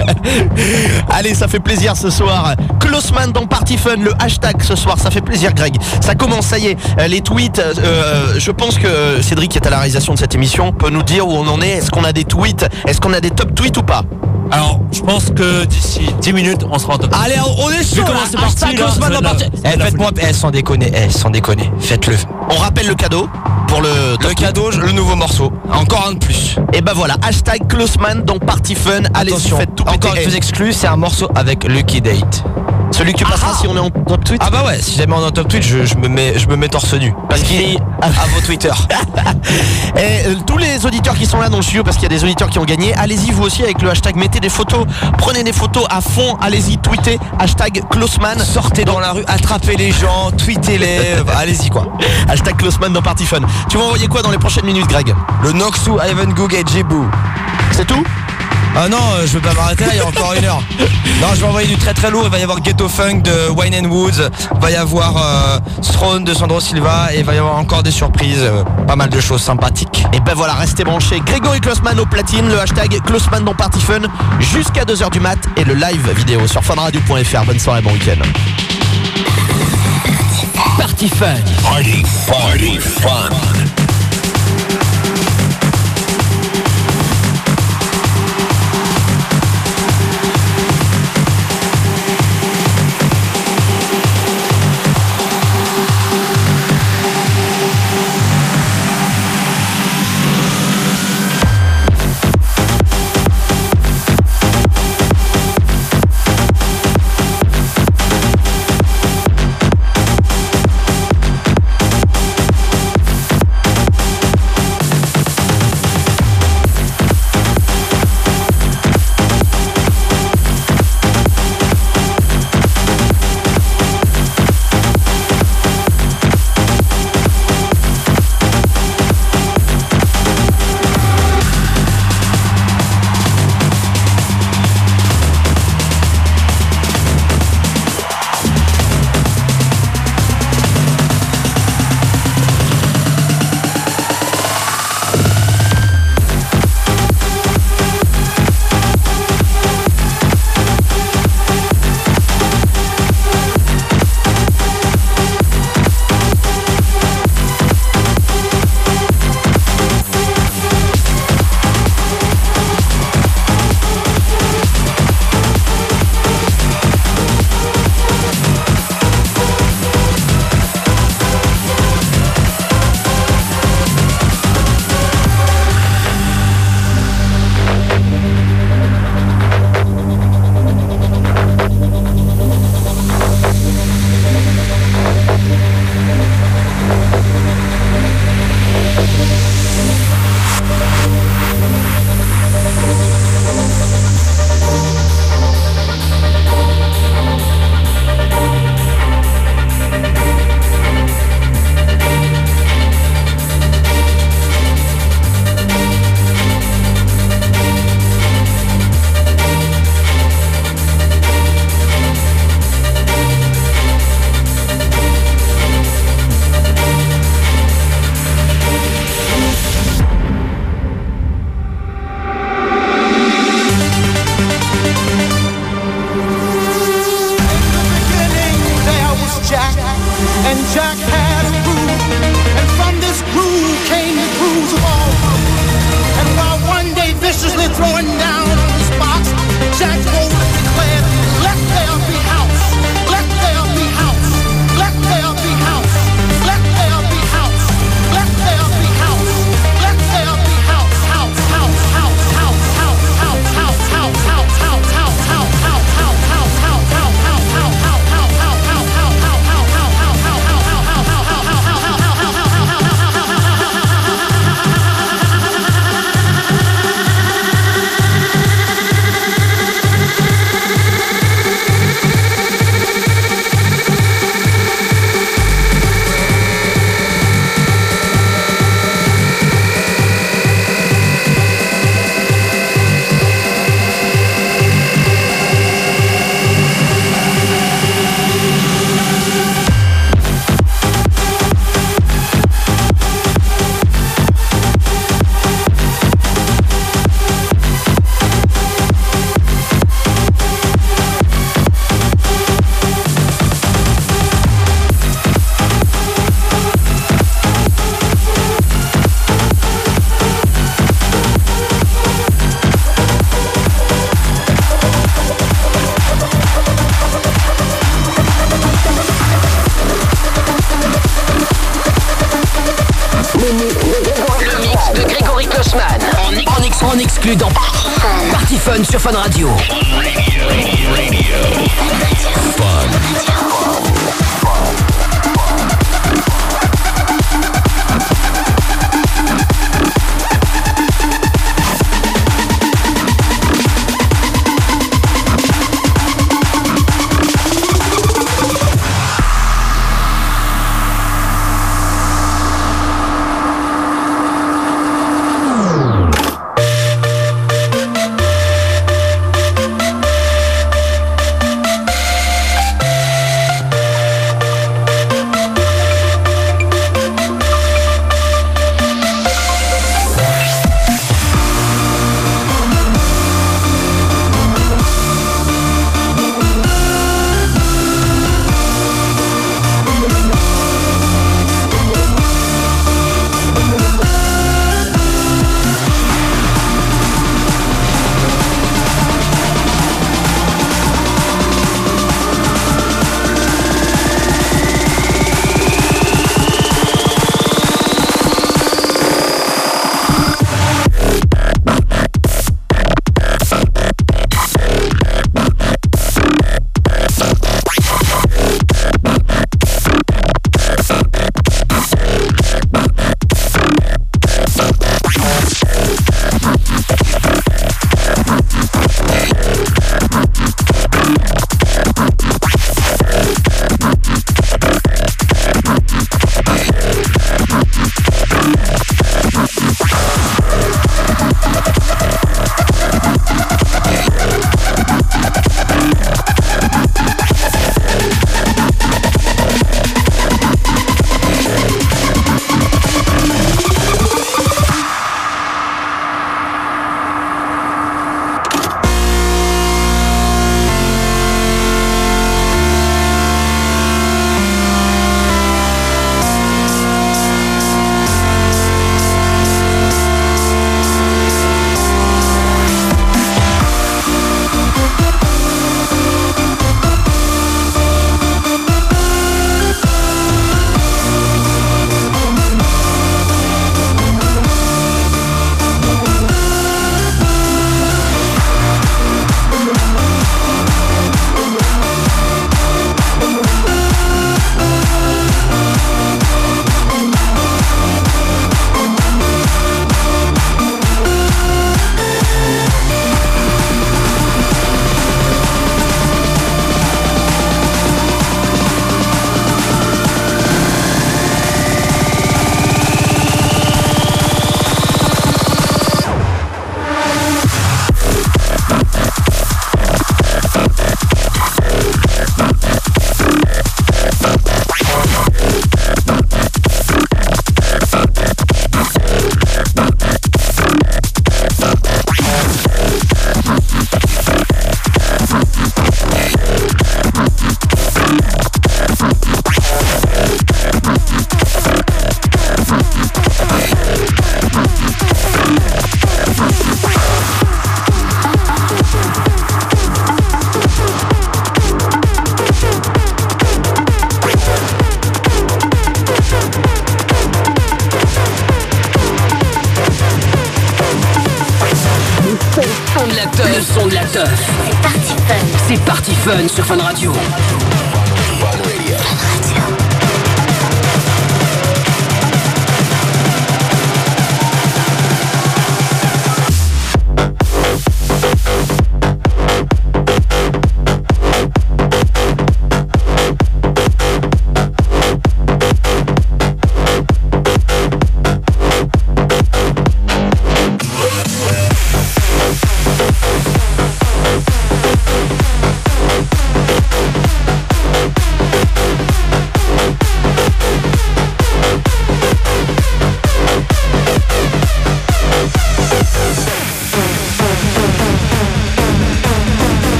Allez, 1.10 1.34
ça 1.34 1.48
fait 1.48 1.60
plaisir 1.60 1.96
ce 1.98 2.08
soir. 2.08 2.54
Klossman 2.78 3.30
dans 3.30 3.46
Party 3.46 3.76
Fun, 3.76 3.96
le 3.96 4.14
hashtag 4.18 4.62
ce 4.62 4.74
soir, 4.74 4.98
ça 4.98 5.10
fait 5.10 5.20
plaisir 5.20 5.52
Greg. 5.52 5.76
Ça 6.00 6.14
commence, 6.14 6.46
ça 6.46 6.58
y 6.58 6.68
est. 6.68 6.78
Euh, 6.98 7.08
Les 7.08 7.20
tweets, 7.20 7.58
euh, 7.58 7.74
euh, 7.84 8.34
je 8.38 8.50
pense 8.52 8.78
que 8.78 9.20
Cédric 9.20 9.50
qui 9.50 9.58
est 9.58 9.66
à 9.66 9.70
la 9.70 9.80
réalisation 9.80 10.14
de 10.14 10.18
cette 10.18 10.34
émission 10.34 10.72
peut 10.72 10.88
nous 10.88 11.02
dire 11.02 11.28
où 11.28 11.32
on 11.32 11.46
en 11.46 11.60
est. 11.60 11.72
Est-ce 11.72 11.90
qu'on 11.90 12.04
a 12.04 12.14
des 12.14 12.24
tweets? 12.24 12.66
Est-ce 12.86 13.02
qu'on 13.02 13.12
a 13.12 13.20
des 13.20 13.30
top 13.30 13.54
tweets 13.54 13.76
ou 13.76 13.82
pas? 13.82 14.02
Alors, 14.52 14.80
je 14.92 15.00
pense 15.00 15.26
que 15.30 15.64
d'ici 15.64 16.00
10 16.20 16.32
minutes, 16.32 16.60
on 16.70 16.78
sera 16.78 16.94
en 16.94 16.98
top. 16.98 17.14
Allez, 17.22 17.36
on 17.58 17.70
est 17.70 17.84
chaud 17.84 18.02
comment 18.04 18.18
c'est 18.28 18.36
parti, 18.36 18.76
là, 18.76 18.86
va 18.98 19.36
Eh, 19.64 19.78
Faites-moi, 19.78 20.10
eh, 20.20 20.32
sans 20.32 20.50
déconner, 20.50 20.90
eh, 20.94 21.10
sans 21.10 21.30
déconner, 21.30 21.70
faites-le. 21.78 22.16
On 22.50 22.56
rappelle 22.56 22.88
le 22.88 22.94
cadeau 22.94 23.28
pour 23.68 23.80
le 23.80 23.88
Le 24.20 24.34
cadeau, 24.34 24.70
le 24.70 24.90
nouveau 24.92 25.14
morceau. 25.14 25.52
Encore 25.72 26.08
un 26.08 26.14
de 26.14 26.18
plus. 26.18 26.56
Et 26.72 26.80
ben 26.80 26.92
voilà, 26.94 27.14
hashtag 27.22 27.68
Klossman 27.68 28.22
dans 28.24 28.38
Party 28.38 28.74
Fun. 28.74 29.02
Allez-y, 29.14 29.50
faites 29.50 29.74
tout 29.76 29.84
encore 29.86 30.14
une 30.16 30.22
chose 30.24 30.34
exclue, 30.34 30.72
c'est 30.72 30.88
un 30.88 30.96
morceau 30.96 31.28
avec 31.36 31.64
Lucky 31.64 32.00
Date. 32.00 32.42
Celui 32.90 33.12
qui 33.14 33.24
passera 33.24 33.54
si 33.54 33.66
on 33.68 33.76
est 33.76 33.80
en 33.80 33.90
top 33.90 34.24
tweet. 34.24 34.40
Ah 34.44 34.50
bah 34.50 34.64
ouais, 34.66 34.80
si 34.80 34.96
jamais 34.96 35.12
on 35.14 35.20
est 35.20 35.26
en 35.26 35.30
top 35.30 35.48
tweet, 35.48 35.62
je, 35.62 35.84
je 35.84 35.94
me 35.96 36.08
mets, 36.08 36.38
je 36.38 36.48
me 36.48 36.56
mets 36.56 36.68
torse 36.68 36.92
nu. 36.94 37.14
Parce 37.28 37.42
qu'il 37.42 37.78
à, 38.02 38.06
à 38.06 38.26
vos 38.34 38.40
Twitter. 38.40 38.70
Et 39.96 40.26
euh, 40.26 40.34
tous 40.46 40.58
les 40.58 40.84
auditeurs 40.86 41.14
qui 41.14 41.26
sont 41.26 41.40
là 41.40 41.48
dans 41.48 41.58
le 41.58 41.62
studio, 41.62 41.82
parce 41.82 41.96
qu'il 41.96 42.04
y 42.04 42.12
a 42.12 42.16
des 42.16 42.24
auditeurs 42.24 42.50
qui 42.50 42.58
ont 42.58 42.64
gagné, 42.64 42.94
allez-y 42.94 43.30
vous 43.30 43.42
aussi 43.42 43.62
avec 43.62 43.80
le 43.82 43.90
hashtag, 43.90 44.16
mettez 44.16 44.40
des 44.40 44.48
photos, 44.48 44.86
prenez 45.18 45.44
des 45.44 45.52
photos 45.52 45.84
à 45.90 46.00
fond, 46.00 46.36
allez-y, 46.40 46.78
tweetez, 46.78 47.18
hashtag 47.38 47.82
Klossman. 47.90 48.38
Sortez 48.40 48.84
dans 48.84 49.00
la 49.00 49.12
rue, 49.12 49.24
attrapez 49.26 49.76
les 49.76 49.92
gens, 49.92 50.30
tweetez-les, 50.36 51.22
bah, 51.26 51.32
allez-y 51.38 51.70
quoi. 51.70 51.86
Hashtag 52.28 52.56
Klossman 52.56 52.92
dans 52.92 53.02
Party 53.02 53.24
Fun. 53.24 53.40
Tu 53.68 53.76
vas 53.76 53.84
envoyer 53.84 54.08
quoi 54.08 54.22
dans 54.22 54.30
les 54.30 54.38
prochaines 54.38 54.66
minutes, 54.66 54.88
Greg? 54.88 55.14
Le 55.42 55.52
Noxu, 55.52 55.92
Ivan 55.92 56.32
Goog 56.32 56.54
et 56.54 56.64
Jibou. 56.66 57.06
C'est 57.72 57.86
tout? 57.86 58.04
Ah 58.76 58.88
non, 58.88 58.98
euh, 59.14 59.26
je 59.26 59.32
vais 59.38 59.40
pas 59.40 59.52
m'arrêter 59.52 59.84
là, 59.84 59.90
il 59.92 59.98
y 59.98 60.00
a 60.00 60.06
encore 60.06 60.32
une 60.34 60.44
heure. 60.44 60.62
Non, 61.20 61.26
je 61.34 61.40
vais 61.42 61.46
envoyer 61.48 61.68
du 61.68 61.76
très 61.76 61.92
très 61.92 62.10
lourd. 62.10 62.22
Il 62.24 62.30
va 62.30 62.38
y 62.38 62.42
avoir 62.42 62.60
Ghetto 62.60 62.88
Funk 62.88 63.18
de 63.20 63.50
Wine 63.50 63.74
and 63.74 63.90
Woods. 63.90 64.30
Il 64.54 64.58
va 64.60 64.70
y 64.70 64.74
avoir 64.76 65.16
euh, 65.18 65.58
Throne 65.92 66.24
de 66.24 66.32
Sandro 66.32 66.60
Silva. 66.60 67.08
Et 67.12 67.18
il 67.18 67.24
va 67.26 67.34
y 67.34 67.38
avoir 67.38 67.56
encore 67.58 67.82
des 67.82 67.90
surprises. 67.90 68.38
euh, 68.40 68.64
pas 68.88 68.96
mal 68.96 69.10
de 69.10 69.20
choses 69.20 69.42
sympathiques. 69.42 70.02
Et 70.14 70.20
ben 70.20 70.32
voilà, 70.34 70.54
restez 70.54 70.82
branchés. 70.82 71.20
Grégory 71.26 71.60
Klossman 71.60 72.00
au 72.00 72.06
platine, 72.06 72.48
le 72.48 72.58
hashtag 72.58 73.02
Klossman 73.04 73.44
dans 73.44 73.54
Party 73.54 73.80
Fun 73.82 74.00
jusqu'à 74.38 74.84
2h 74.84 75.10
du 75.10 75.20
mat 75.20 75.36
et 75.58 75.64
le 75.64 75.74
live 75.74 76.10
vidéo 76.16 76.46
sur 76.46 76.64
funradio.fr. 76.64 77.44
Bonne 77.44 77.58
soirée, 77.58 77.82
bon 77.82 77.92
week-end. 77.92 78.22
Party 80.78 81.08
Fun. 81.10 81.34
Party, 81.62 82.02
party, 82.26 82.78
fun. 82.78 83.59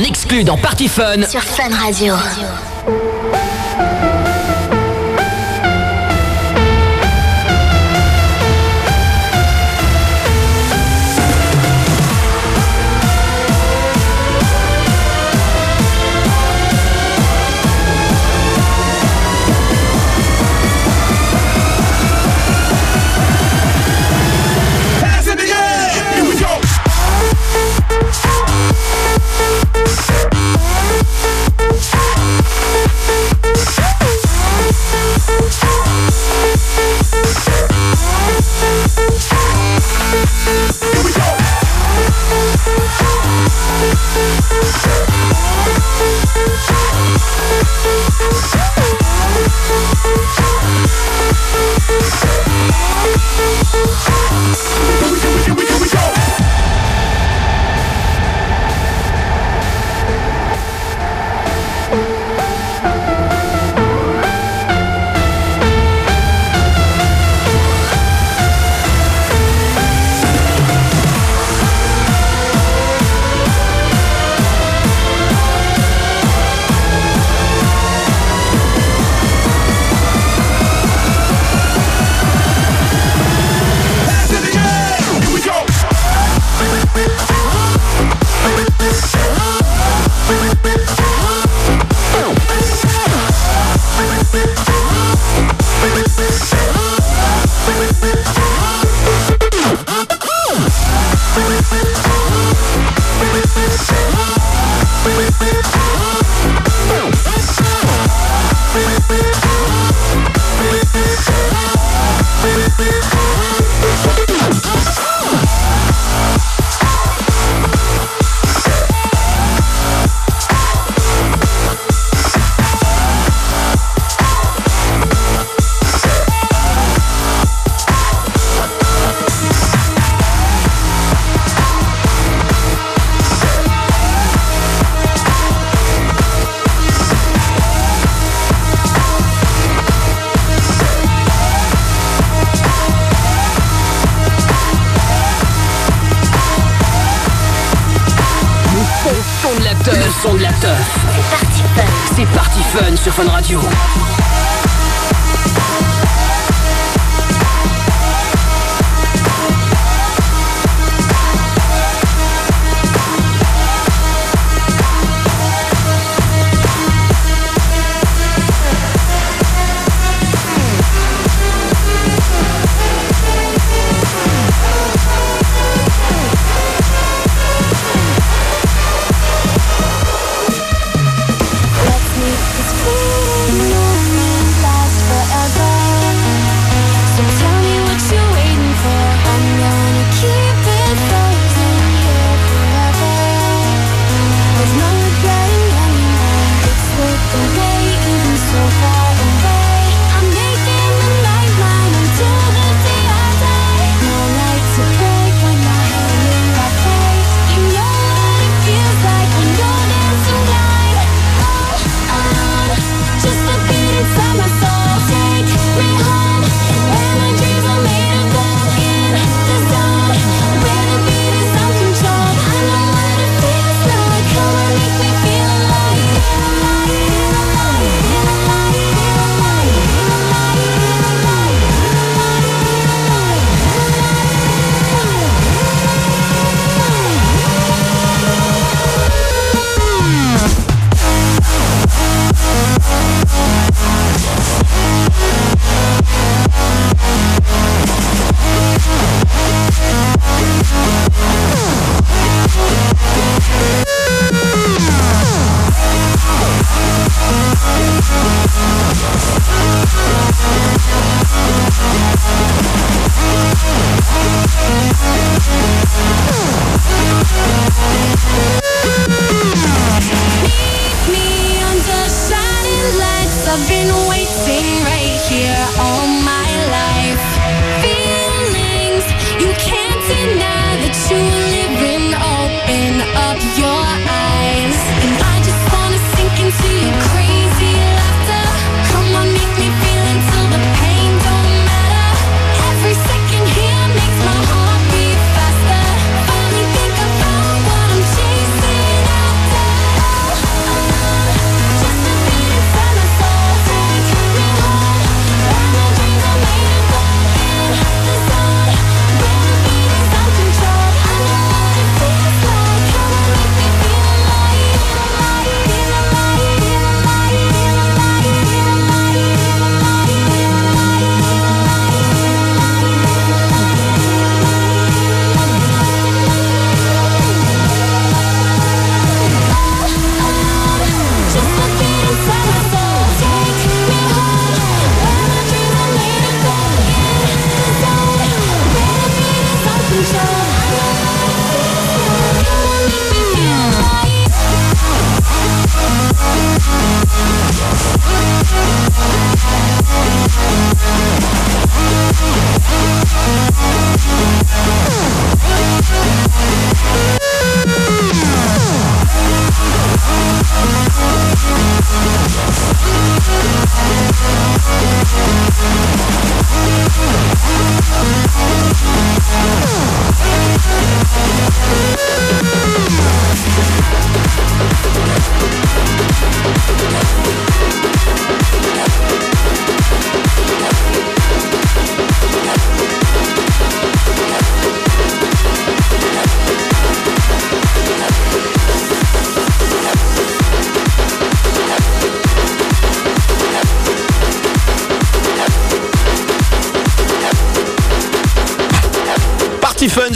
En 0.00 0.04
exclu 0.04 0.44
dans 0.44 0.56
Party 0.56 0.88
Fun. 0.88 1.22
Sur 1.28 1.42
Fun 1.42 1.68
Radio. 1.76 2.14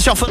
Sur 0.05 0.19
Fun 0.19 0.27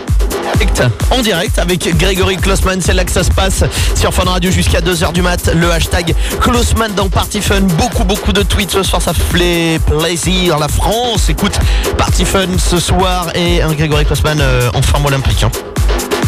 en 1.10 1.22
direct 1.24 1.58
avec 1.58 1.98
Grégory 1.98 2.38
Klossman, 2.38 2.80
c'est 2.80 2.94
là 2.94 3.04
que 3.04 3.12
ça 3.12 3.24
se 3.24 3.32
passe 3.32 3.64
sur 3.95 4.14
Fun 4.14 4.30
Radio 4.30 4.52
jusqu'à 4.52 4.82
2h 4.82 5.14
du 5.14 5.24
mat, 5.24 5.50
le 5.56 5.72
hashtag 5.72 6.14
Klossman 6.40 6.94
dans 6.94 7.10
Party 7.10 7.41
Fun, 7.41 7.62
beaucoup 7.62 8.04
beaucoup 8.04 8.34
de 8.34 8.44
tweets 8.44 8.70
ce 8.70 8.84
soir, 8.84 9.02
ça 9.02 9.14
fait 9.14 9.80
plaisir, 9.80 10.60
la 10.60 10.68
France 10.68 11.28
écoute 11.30 11.58
Party 11.98 12.24
Fun 12.24 12.50
ce 12.60 12.78
soir 12.80 13.30
et 13.34 13.64
un 13.64 13.74
Grégory 13.74 14.06
Klossman 14.06 14.40
euh, 14.40 14.70
en 14.76 14.82
forme 14.84 15.08
olympique. 15.08 15.41
hein. 15.41 15.73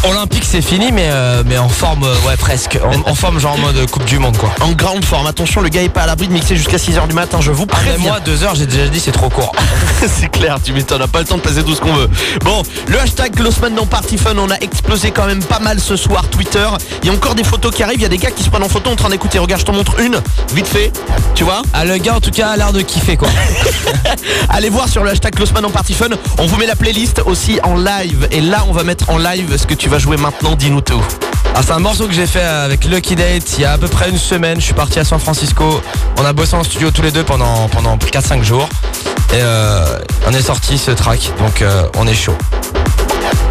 Olympique 0.04 0.44
c'est 0.48 0.62
fini 0.62 0.92
mais 0.92 1.08
euh, 1.10 1.42
mais 1.46 1.58
en 1.58 1.68
forme 1.68 2.04
euh, 2.04 2.14
ouais 2.28 2.36
presque 2.36 2.78
en, 2.84 3.10
en 3.10 3.14
forme 3.14 3.40
genre 3.40 3.54
en 3.54 3.58
mode 3.58 3.90
Coupe 3.90 4.04
du 4.04 4.18
Monde 4.18 4.36
quoi. 4.36 4.50
En 4.60 4.72
grande 4.72 5.04
forme, 5.04 5.26
attention 5.26 5.60
le 5.60 5.68
gars 5.68 5.82
est 5.82 5.88
pas 5.88 6.02
à 6.02 6.06
l'abri 6.06 6.28
de 6.28 6.32
mixer 6.32 6.56
jusqu'à 6.56 6.76
6h 6.76 7.08
du 7.08 7.14
matin, 7.14 7.38
je 7.40 7.50
vous 7.50 7.66
Ah, 7.70 7.76
préviens. 7.76 7.98
moi 7.98 8.20
deux 8.20 8.42
heures 8.44 8.54
j'ai 8.54 8.66
déjà 8.66 8.88
dit 8.88 9.00
c'est 9.00 9.12
trop 9.12 9.28
court. 9.28 9.52
c'est 10.06 10.28
clair, 10.30 10.58
tu 10.62 10.72
m'étonnes, 10.72 11.06
pas 11.08 11.20
le 11.20 11.24
temps 11.24 11.36
de 11.36 11.42
passer 11.42 11.62
tout 11.64 11.74
ce 11.74 11.80
qu'on 11.80 11.92
veut. 11.94 12.08
Bon, 12.44 12.62
le 12.88 13.00
hashtag 13.00 13.34
Glossman 13.34 13.74
dans 13.74 13.86
Party 13.86 14.16
Fun, 14.18 14.36
on 14.38 14.50
a 14.50 14.56
explosé 14.56 15.10
quand 15.10 15.26
même 15.26 15.42
pas 15.42 15.58
mal 15.58 15.80
ce 15.80 15.96
soir 15.96 16.28
Twitter. 16.28 16.66
Il 17.02 17.08
y 17.08 17.10
a 17.10 17.14
encore 17.14 17.34
des 17.34 17.44
photos 17.44 17.74
qui 17.74 17.82
arrivent, 17.82 17.98
il 18.00 18.02
y 18.02 18.06
a 18.06 18.10
des 18.10 18.18
gars 18.18 18.30
qui 18.30 18.42
se 18.42 18.50
prennent 18.50 18.62
en 18.64 18.68
photo 18.68 18.90
en 18.90 18.96
train 18.96 19.08
d'écouter. 19.10 19.38
Regarde, 19.38 19.60
je 19.60 19.66
t'en 19.66 19.72
montre 19.72 19.98
une, 20.00 20.20
vite 20.54 20.68
fait, 20.68 20.92
tu 21.34 21.44
vois? 21.44 21.62
Ah 21.72 21.84
le 21.84 21.96
gars 21.98 22.14
en 22.14 22.20
tout 22.20 22.30
cas 22.30 22.48
a 22.50 22.56
l'air 22.56 22.72
de 22.72 22.80
kiffer 22.82 23.16
quoi. 23.16 23.28
Allez 24.48 24.68
voir 24.68 24.88
sur 24.88 25.02
le 25.04 25.10
hashtag 25.10 25.34
Glossman 25.34 25.62
dans 25.62 25.70
Party 25.70 25.94
Fun, 25.94 26.08
on 26.38 26.46
vous 26.46 26.56
met 26.56 26.66
la 26.66 26.76
playlist 26.76 27.22
aussi 27.26 27.58
en 27.62 27.76
live. 27.76 28.28
Et 28.30 28.40
là, 28.40 28.64
on 28.68 28.72
va 28.72 28.84
mettre 28.84 29.10
en 29.10 29.18
live 29.18 29.56
ce 29.56 29.66
que 29.66 29.74
tu 29.74 29.85
vas 29.88 29.98
jouer 29.98 30.16
maintenant, 30.16 30.54
dis-nous 30.56 30.80
tout. 30.80 31.02
Ah, 31.54 31.60
c'est 31.64 31.72
un 31.72 31.78
morceau 31.78 32.06
que 32.06 32.12
j'ai 32.12 32.26
fait 32.26 32.42
avec 32.42 32.84
Lucky 32.84 33.16
Date 33.16 33.54
il 33.56 33.62
y 33.62 33.64
a 33.64 33.72
à 33.72 33.78
peu 33.78 33.88
près 33.88 34.10
une 34.10 34.18
semaine. 34.18 34.60
Je 34.60 34.64
suis 34.66 34.74
parti 34.74 34.98
à 34.98 35.04
San 35.04 35.18
Francisco. 35.18 35.80
On 36.18 36.24
a 36.24 36.32
bossé 36.32 36.54
en 36.54 36.62
studio 36.62 36.90
tous 36.90 37.02
les 37.02 37.10
deux 37.10 37.24
pendant, 37.24 37.68
pendant 37.68 37.96
4-5 37.96 38.42
jours. 38.42 38.68
Et 39.32 39.40
euh, 39.40 39.98
on 40.26 40.32
est 40.32 40.42
sorti 40.42 40.76
ce 40.76 40.90
track. 40.90 41.30
Donc 41.38 41.62
euh, 41.62 41.84
on 41.96 42.06
est 42.06 42.14
chaud. 42.14 42.36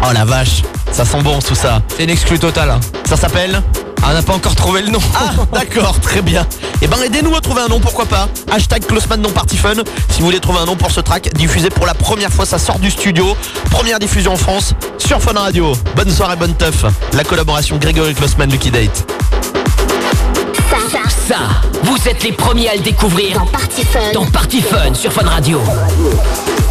Oh 0.04 0.12
la 0.12 0.24
vache, 0.24 0.62
ça 0.92 1.04
sent 1.04 1.20
bon 1.22 1.40
tout 1.40 1.54
ça. 1.56 1.82
C'est 1.96 2.04
une 2.04 2.10
exclue 2.10 2.38
totale. 2.38 2.70
hein. 2.70 2.80
Ça 3.08 3.16
s'appelle 3.16 3.60
Ah, 4.02 4.08
on 4.10 4.14
n'a 4.14 4.22
pas 4.22 4.34
encore 4.34 4.54
trouvé 4.54 4.82
le 4.82 4.90
nom. 4.90 5.00
Ah, 5.14 5.30
d'accord, 5.52 5.98
très 6.00 6.22
bien. 6.22 6.46
Eh 6.82 6.86
ben, 6.86 6.96
aidez-nous 7.02 7.34
à 7.34 7.40
trouver 7.40 7.62
un 7.62 7.68
nom, 7.68 7.80
pourquoi 7.80 8.04
pas. 8.06 8.28
Hashtag 8.50 8.86
Closeman 8.86 9.20
non 9.20 9.30
Party 9.30 9.56
Fun. 9.56 9.74
Si 10.10 10.20
vous 10.20 10.26
voulez 10.26 10.38
trouver 10.40 10.58
un 10.60 10.66
nom 10.66 10.76
pour 10.76 10.90
ce 10.90 11.00
track, 11.00 11.32
diffusé 11.34 11.70
pour 11.70 11.86
la 11.86 11.94
première 11.94 12.30
fois, 12.30 12.46
ça 12.46 12.58
sort 12.58 12.78
du 12.78 12.90
studio. 12.90 13.36
Première 13.70 13.98
diffusion 13.98 14.32
en 14.34 14.36
France 14.36 14.74
sur 14.98 15.20
Fun 15.20 15.32
Radio. 15.38 15.72
Bonne 15.96 16.10
soirée, 16.10 16.36
bonne 16.36 16.54
teuf. 16.54 16.84
La 17.14 17.24
collaboration 17.24 17.78
Grégory 17.78 18.14
Closeman, 18.14 18.50
Lucky 18.50 18.70
Date. 18.70 19.04
Ça, 20.92 20.98
Ça, 21.28 21.36
vous 21.82 21.96
êtes 22.08 22.22
les 22.22 22.32
premiers 22.32 22.68
à 22.68 22.74
le 22.76 22.80
découvrir 22.82 23.34
dans 23.38 23.46
Party 23.46 23.84
Fun. 23.84 23.98
dans 24.14 24.26
Party 24.26 24.62
Fun 24.62 24.94
sur 24.94 25.12
Fun 25.12 25.26
Radio. 25.28 25.60
Ça, 25.66 26.65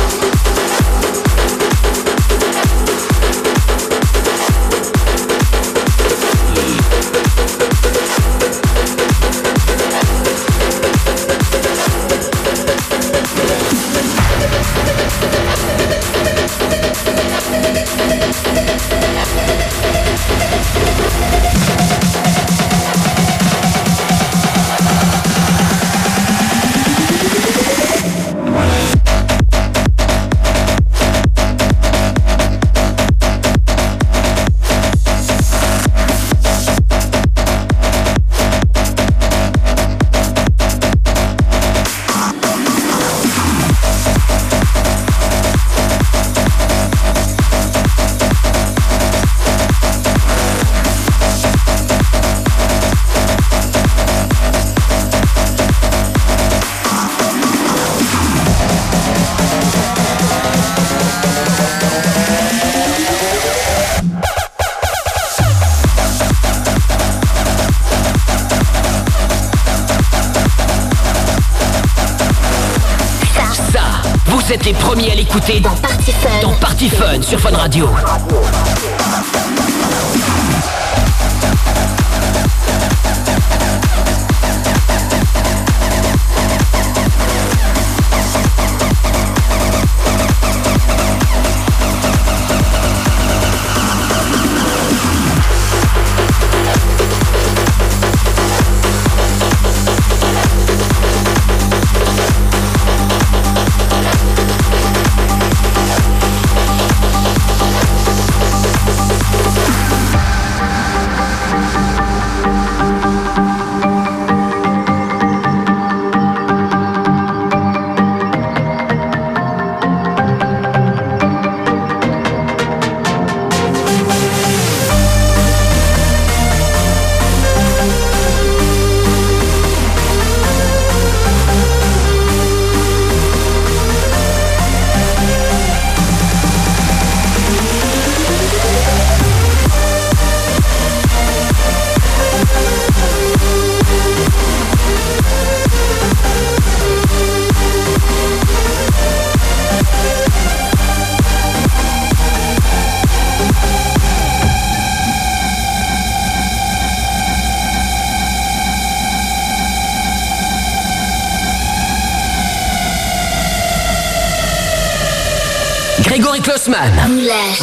Radio. 77.65 78.14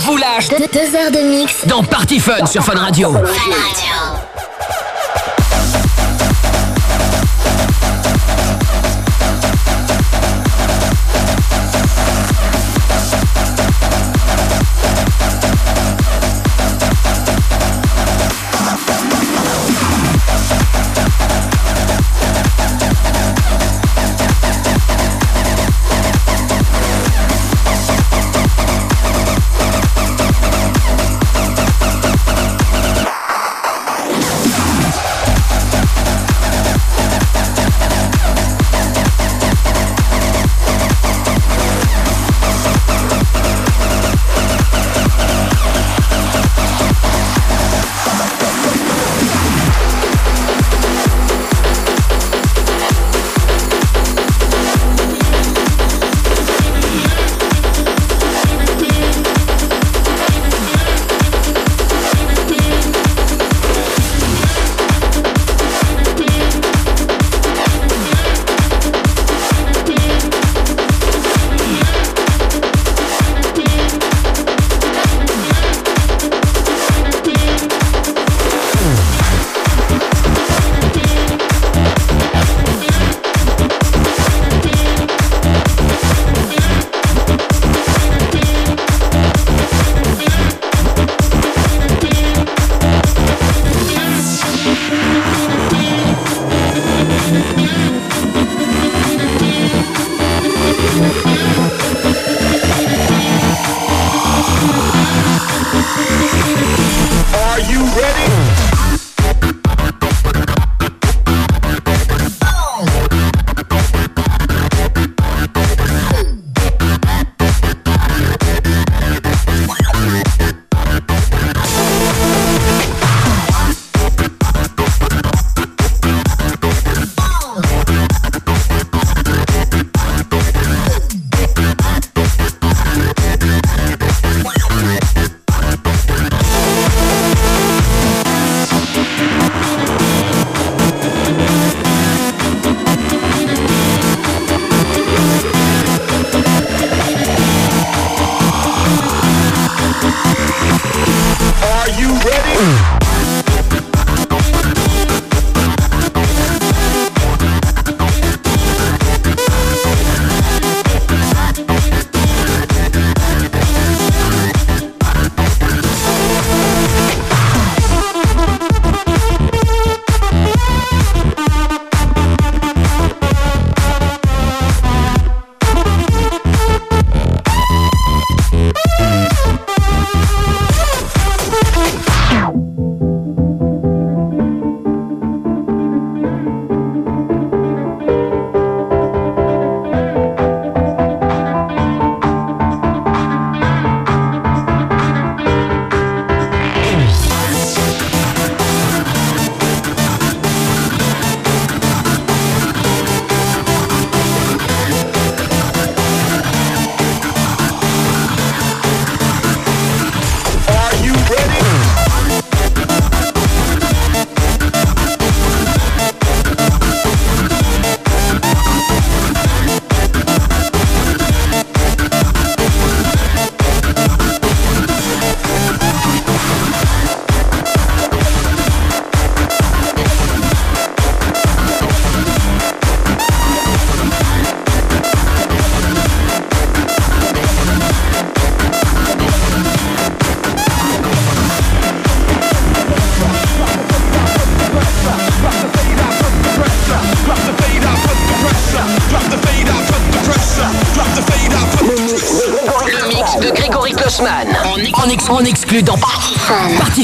Vous 0.05 0.17
lâche. 0.17 0.49
Deux, 0.49 0.59
deux 0.73 0.95
heures 0.97 1.11
de 1.11 1.29
mix. 1.29 1.67
dans 1.67 1.83
Party 1.83 2.21
Fun 2.21 2.47
sur 2.47 2.63
Fun 2.65 2.75
Radio. 2.79 3.13
Fun 3.13 3.19
Radio. 3.19 4.02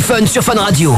Fun. 0.09 0.19
Party 0.19 0.27
Fun 0.27 0.27
sur 0.27 0.43
Fun 0.43 0.55
Radio. 0.55 0.97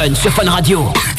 Sur 0.00 0.32
Fun 0.32 0.48
Radio. 0.48 1.09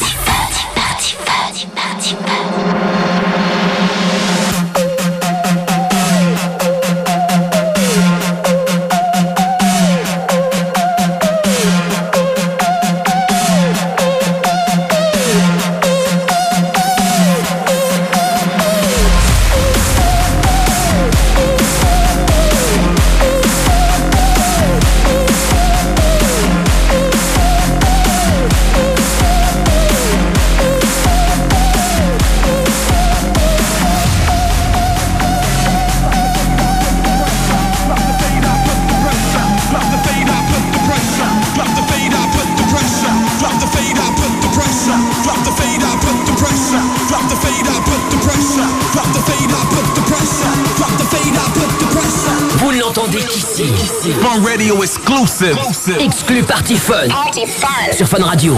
Exclu 56.72 56.78
Party 56.78 56.78
Fun 56.78 57.10
Party 57.10 57.46
Fun. 57.46 57.92
sur. 57.92 58.08
Fun 58.08 58.24
Radio. 58.24 58.56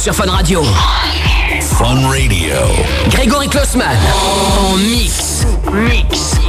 Sur 0.00 0.14
Fun 0.14 0.30
Radio. 0.30 0.62
Fun 1.60 2.08
Radio. 2.08 2.56
Grégory 3.10 3.48
Klossman 3.48 3.98
en 4.58 4.76
mix. 4.78 5.44
Mix. 5.70 6.39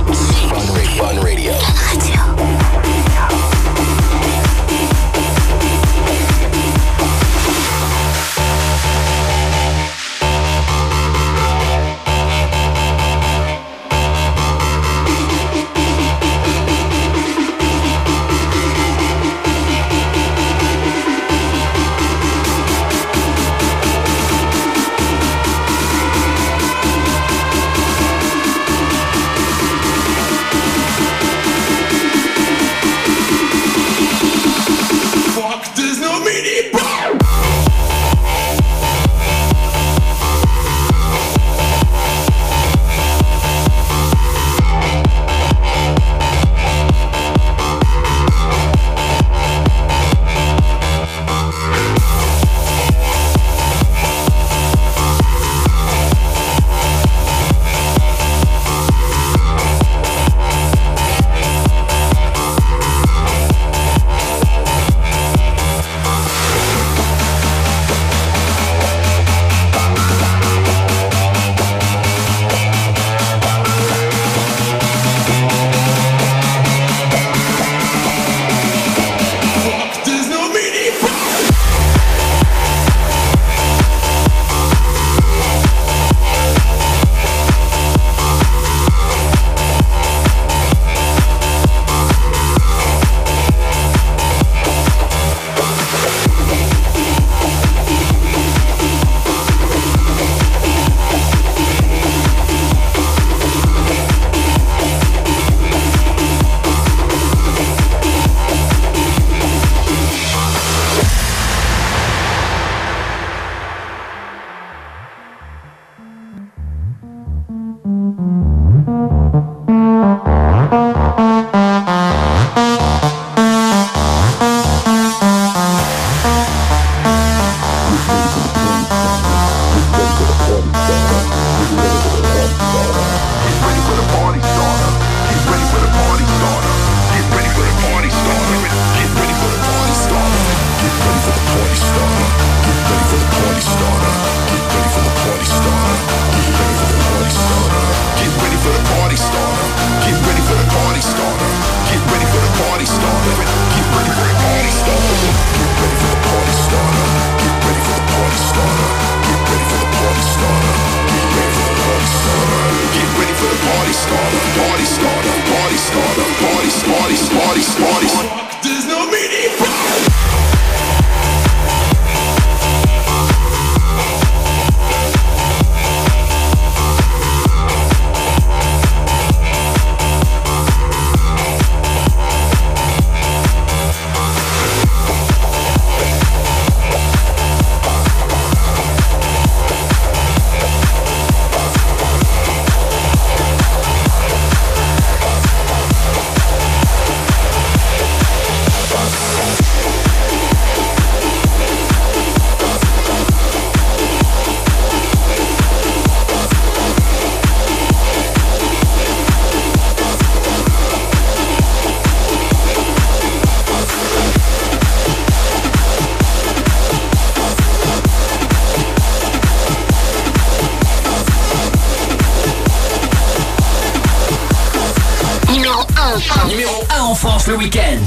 le. 227.57 227.99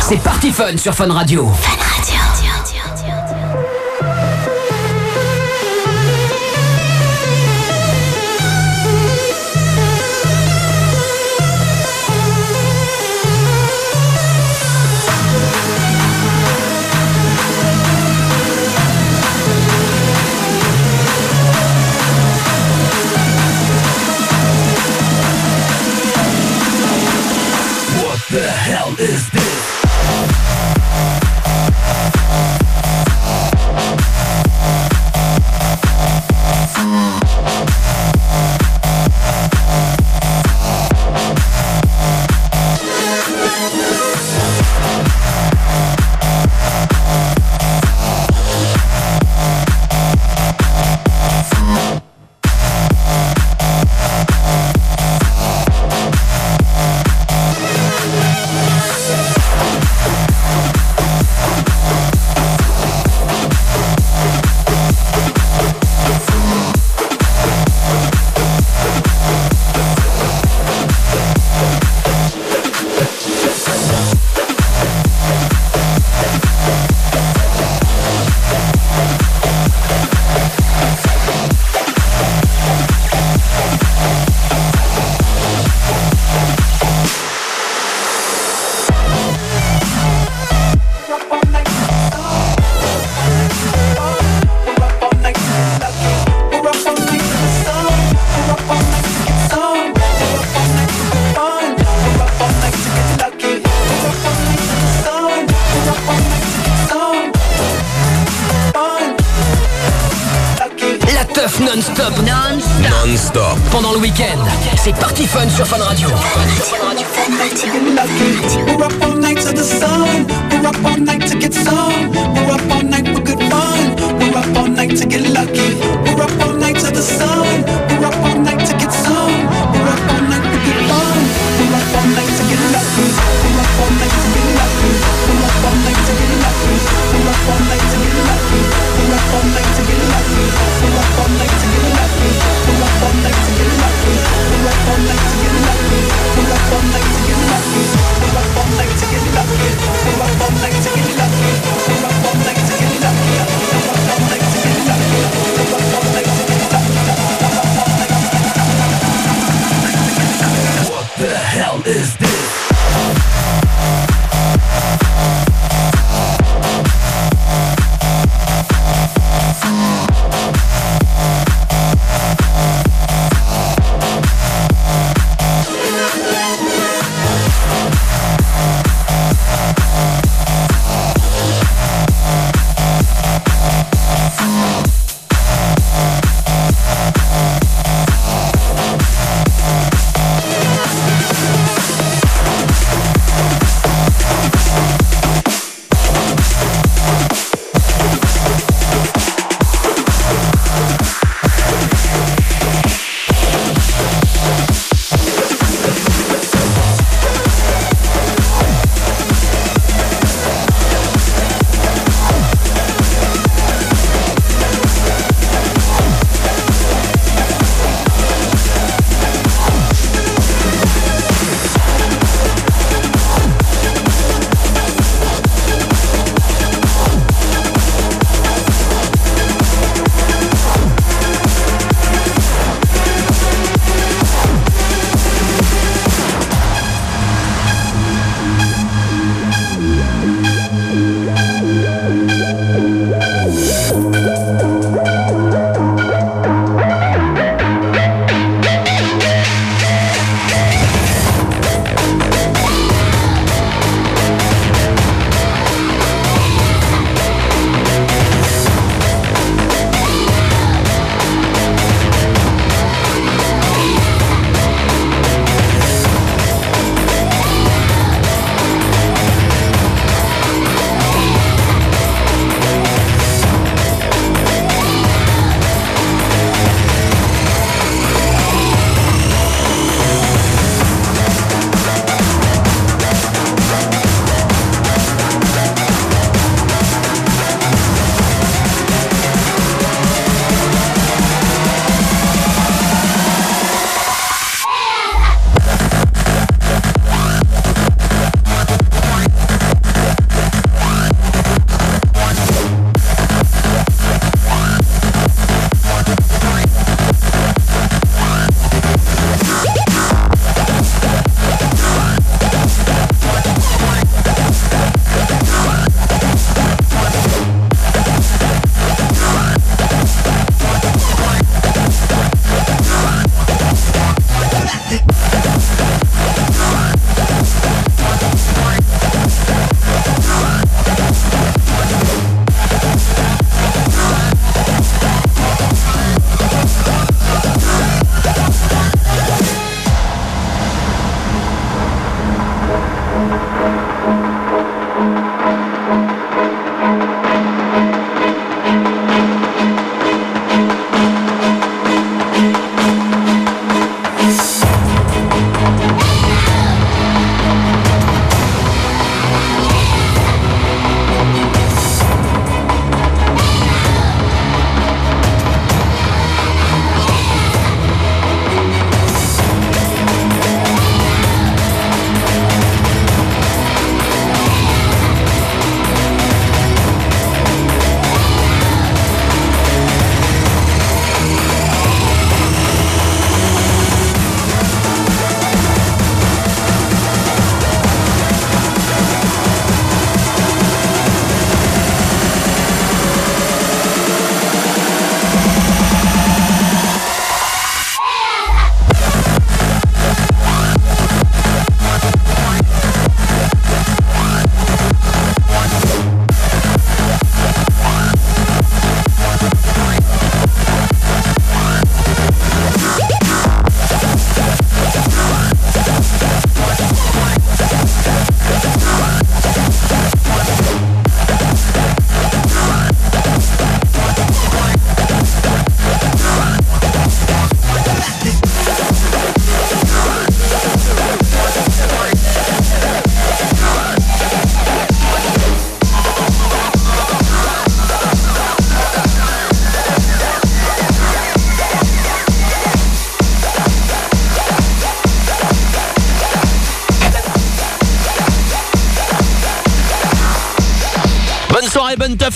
C'est 0.00 0.22
parti 0.22 0.52
Fun 0.52 0.76
sur 0.76 0.94
Fun 0.94 1.12
Radio. 1.12 1.50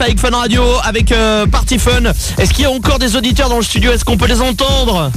avec 0.01 0.19
Fun 0.19 0.31
Radio, 0.31 0.63
avec 0.83 1.13
euh, 1.13 1.47
Party 1.47 1.79
Fun. 1.79 2.03
Est-ce 2.39 2.53
qu'il 2.53 2.65
y 2.65 2.67
a 2.67 2.71
encore 2.71 2.99
des 2.99 3.17
auditeurs 3.17 3.49
dans 3.49 3.59
le 3.59 3.63
studio? 3.63 3.93
Est-ce 3.93 4.05
qu'on 4.05 4.17
peut 4.17 4.27
les 4.27 4.41
entendre? 4.41 5.11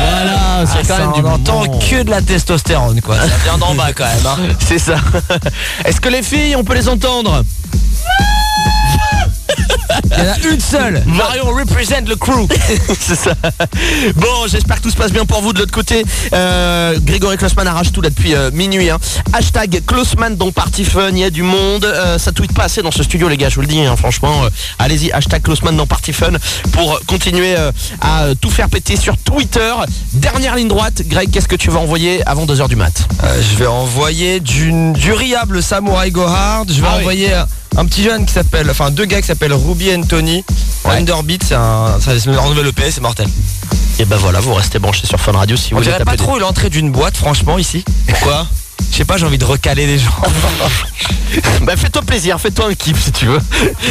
Voilà, 0.00 0.66
c'est 0.66 0.90
ah, 0.90 0.96
quand 0.96 0.98
même 0.98 1.12
du 1.12 1.50
on 1.50 1.78
que 1.78 2.02
de 2.02 2.10
la 2.10 2.22
testostérone 2.22 3.00
quoi. 3.00 3.16
Ça 3.16 3.26
vient 3.44 3.58
d'en 3.58 3.74
bas 3.74 3.92
quand 3.92 4.04
même. 4.04 4.26
Hein. 4.26 4.54
C'est 4.66 4.78
ça. 4.78 4.96
Est-ce 5.84 6.00
que 6.00 6.08
les 6.08 6.22
filles, 6.22 6.56
on 6.56 6.64
peut 6.64 6.74
les 6.74 6.88
entendre? 6.88 7.44
Il 10.16 10.24
y 10.24 10.28
en 10.28 10.32
a 10.32 10.52
une 10.54 10.60
seule. 10.60 11.02
Marion 11.06 11.44
represent 11.46 12.04
le 12.08 12.16
crew. 12.16 12.46
C'est 12.98 13.14
ça. 13.16 13.32
Bon, 14.16 14.46
j'espère 14.48 14.76
que 14.78 14.82
tout 14.82 14.90
se 14.90 14.96
passe 14.96 15.12
bien 15.12 15.24
pour 15.24 15.40
vous 15.42 15.52
de 15.52 15.60
l'autre 15.60 15.72
côté. 15.72 16.04
Euh, 16.32 16.98
Grégory 17.00 17.36
Klossman 17.36 17.66
arrache 17.66 17.92
tout 17.92 18.00
là 18.02 18.10
depuis 18.10 18.34
euh, 18.34 18.50
minuit. 18.52 18.90
hein. 18.90 18.98
Hashtag 19.32 19.82
Klossman 19.86 20.36
dans 20.36 20.50
Party 20.52 20.84
Fun, 20.84 21.10
il 21.10 21.18
y 21.18 21.24
a 21.24 21.30
du 21.30 21.42
monde. 21.42 21.84
Euh, 21.84 22.18
ça 22.18 22.32
tweet 22.32 22.52
pas 22.52 22.64
assez 22.64 22.82
dans 22.82 22.90
ce 22.90 23.02
studio 23.02 23.28
les 23.28 23.36
gars, 23.36 23.48
je 23.48 23.56
vous 23.56 23.60
le 23.62 23.66
dis. 23.66 23.80
hein, 23.80 23.96
franchement, 23.96 24.44
euh, 24.44 24.50
allez-y, 24.78 25.12
hashtag 25.12 25.42
Klossman 25.42 25.76
dans 25.76 25.86
Party 25.86 26.12
Fun 26.12 26.32
pour 26.72 27.00
continuer 27.06 27.54
euh, 27.56 27.70
à 28.00 28.24
euh, 28.24 28.34
tout 28.40 28.50
faire 28.50 28.68
péter 28.68 28.96
sur 28.96 29.16
Twitter. 29.16 29.72
Dernière 30.12 30.56
ligne 30.56 30.68
droite, 30.68 31.02
Greg, 31.06 31.30
qu'est-ce 31.30 31.48
que 31.48 31.56
tu 31.56 31.70
vas 31.70 31.80
envoyer 31.80 32.26
avant 32.26 32.46
2h 32.46 32.68
du 32.68 32.76
mat? 32.76 33.06
Euh, 33.24 33.40
je 33.40 33.56
vais 33.56 33.66
envoyer 33.66 34.40
du, 34.40 34.92
du 34.92 35.12
riable 35.12 35.62
Samurai 35.62 36.10
Go 36.10 36.22
Hard. 36.22 36.70
Je 36.72 36.80
vais 36.80 36.88
Ah 36.90 36.96
envoyer 36.98 37.28
un 37.80 37.86
petit 37.86 38.02
jeune 38.02 38.26
qui 38.26 38.34
s'appelle, 38.34 38.70
enfin 38.70 38.90
deux 38.90 39.06
gars 39.06 39.22
qui 39.22 39.26
s'appellent 39.26 39.54
Ruby 39.54 39.94
and 39.94 40.02
Tony. 40.02 40.44
Ouais. 40.84 40.96
Underbeat, 40.96 41.42
c'est 41.42 41.54
un, 41.54 41.98
leur 42.26 42.48
nouvel 42.48 42.66
EP, 42.66 42.90
c'est 42.90 43.00
mortel. 43.00 43.26
Et 43.98 44.04
ben 44.04 44.16
voilà, 44.16 44.40
vous 44.40 44.52
restez 44.52 44.78
branchés 44.78 45.06
sur 45.06 45.18
Fun 45.18 45.32
Radio 45.32 45.56
si 45.56 45.72
On 45.72 45.78
vous 45.78 45.82
voulez 45.82 45.92
dirait 45.92 46.04
pas 46.04 46.16
trop 46.16 46.38
l'entrée 46.38 46.68
d'une 46.68 46.92
boîte, 46.92 47.16
franchement, 47.16 47.56
ici. 47.56 47.82
Pourquoi? 48.06 48.46
Je 48.90 48.96
sais 48.96 49.04
pas, 49.04 49.16
j'ai 49.16 49.24
envie 49.26 49.38
de 49.38 49.44
recaler 49.44 49.86
les 49.86 49.98
gens. 49.98 50.10
Bah 51.62 51.76
fais-toi 51.76 52.02
plaisir, 52.02 52.40
fais-toi 52.40 52.70
un 52.70 52.74
kiff 52.74 53.00
si 53.04 53.12
tu 53.12 53.26
veux. 53.26 53.38